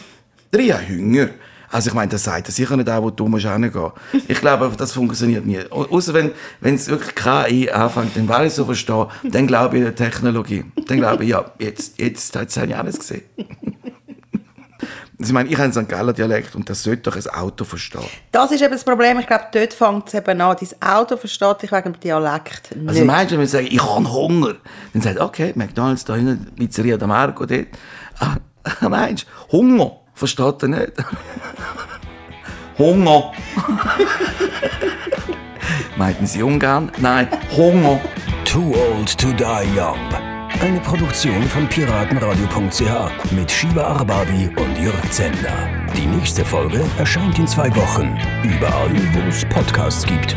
drei 0.53 0.87
Hünger. 0.87 1.31
Also 1.71 1.89
ich 1.91 1.95
meine, 1.95 2.11
das 2.11 2.25
sagt 2.25 2.49
er 2.49 2.53
sicher 2.53 2.77
nicht 2.77 2.89
auch, 2.89 3.03
wo 3.03 3.11
du 3.11 3.27
musst 3.29 3.47
hingehen. 3.47 3.91
Ich 4.29 4.41
glaube, 4.41 4.71
das 4.77 4.93
funktioniert 4.93 5.45
nie. 5.47 5.59
Au- 5.71 5.87
Außer 5.91 6.15
wenn, 6.15 6.31
wenn 6.61 6.75
es 6.77 6.89
wirklich 6.89 7.15
KI 7.15 7.71
anfängt, 7.71 8.15
den 8.17 8.29
Wally 8.29 8.51
so 8.51 8.65
verstehen, 8.65 9.07
dann 9.25 9.47
glaube 9.47 9.79
ich 9.79 9.85
an 9.85 9.91
die 9.91 9.95
Technologie. 9.97 10.65
Dann 10.87 10.99
glaube 10.99 11.25
ich, 11.25 11.31
ja, 11.31 11.45
jetzt, 11.59 11.99
jetzt, 12.01 12.35
jetzt 12.35 12.57
habe 12.57 12.67
ich 12.69 12.77
alles 12.77 12.99
gesehen. 12.99 13.23
Also 15.19 15.31
ich 15.31 15.33
meine, 15.33 15.49
ich 15.49 15.55
habe 15.55 15.65
einen 15.65 15.73
St. 15.73 15.89
Galler 15.89 16.13
Dialekt 16.13 16.55
und 16.57 16.69
das 16.69 16.83
sollte 16.83 17.11
doch 17.11 17.17
ein 17.17 17.27
Auto 17.41 17.65
verstehen. 17.65 18.03
Das 18.33 18.53
ist 18.53 18.61
eben 18.61 18.71
das 18.73 18.85
Problem. 18.85 19.19
Ich 19.19 19.27
glaube, 19.27 19.45
dort 19.51 19.73
fängt 19.73 20.09
es 20.09 20.13
eben 20.15 20.39
an. 20.43 20.55
Dein 20.61 20.91
Auto 20.91 21.17
versteht 21.17 21.63
dich 21.63 21.73
wegen 21.73 21.95
dem 21.95 22.01
Dialekt 22.01 22.77
nicht. 22.77 22.87
Also 22.87 23.03
meinst 23.07 23.33
du, 23.33 23.37
wenn 23.39 23.45
ich 23.45 23.51
sage, 23.51 23.65
ich 23.67 23.83
habe 23.83 24.13
Hunger, 24.13 24.57
dann 24.93 25.01
sagt 25.03 25.19
okay, 25.19 25.53
McDonalds 25.55 26.05
da 26.05 26.17
hinten, 26.17 26.55
Pizzeria 26.55 26.99
da 26.99 27.07
Marco 27.07 27.47
dort. 27.47 27.67
Ah, 28.19 28.37
meinst 28.91 29.25
du, 29.49 29.53
Hunger, 29.57 29.93
versteht 30.17 30.63
er 30.63 30.69
nicht? 30.69 30.93
Hunger. 32.79 33.33
Meinten 35.97 36.27
Sie 36.27 36.43
Ungarn? 36.43 36.93
Nein, 36.99 37.29
Hunger. 37.57 38.01
Too 38.45 38.75
Old 38.75 39.17
to 39.19 39.33
Die 39.33 39.79
Young. 39.79 39.99
Eine 40.61 40.81
Produktion 40.81 41.43
von 41.45 41.69
piratenradio.ch 41.69 43.33
mit 43.33 43.51
Shiva 43.51 43.83
Arbabi 43.83 44.51
und 44.57 44.79
Jörg 44.79 45.11
Zender. 45.11 45.69
Die 45.97 46.07
nächste 46.07 46.45
Folge 46.45 46.85
erscheint 46.99 47.39
in 47.39 47.47
zwei 47.47 47.75
Wochen. 47.77 48.19
Überall, 48.43 48.91
wo 49.13 49.21
es 49.29 49.45
Podcasts 49.47 50.07
gibt. 50.07 50.35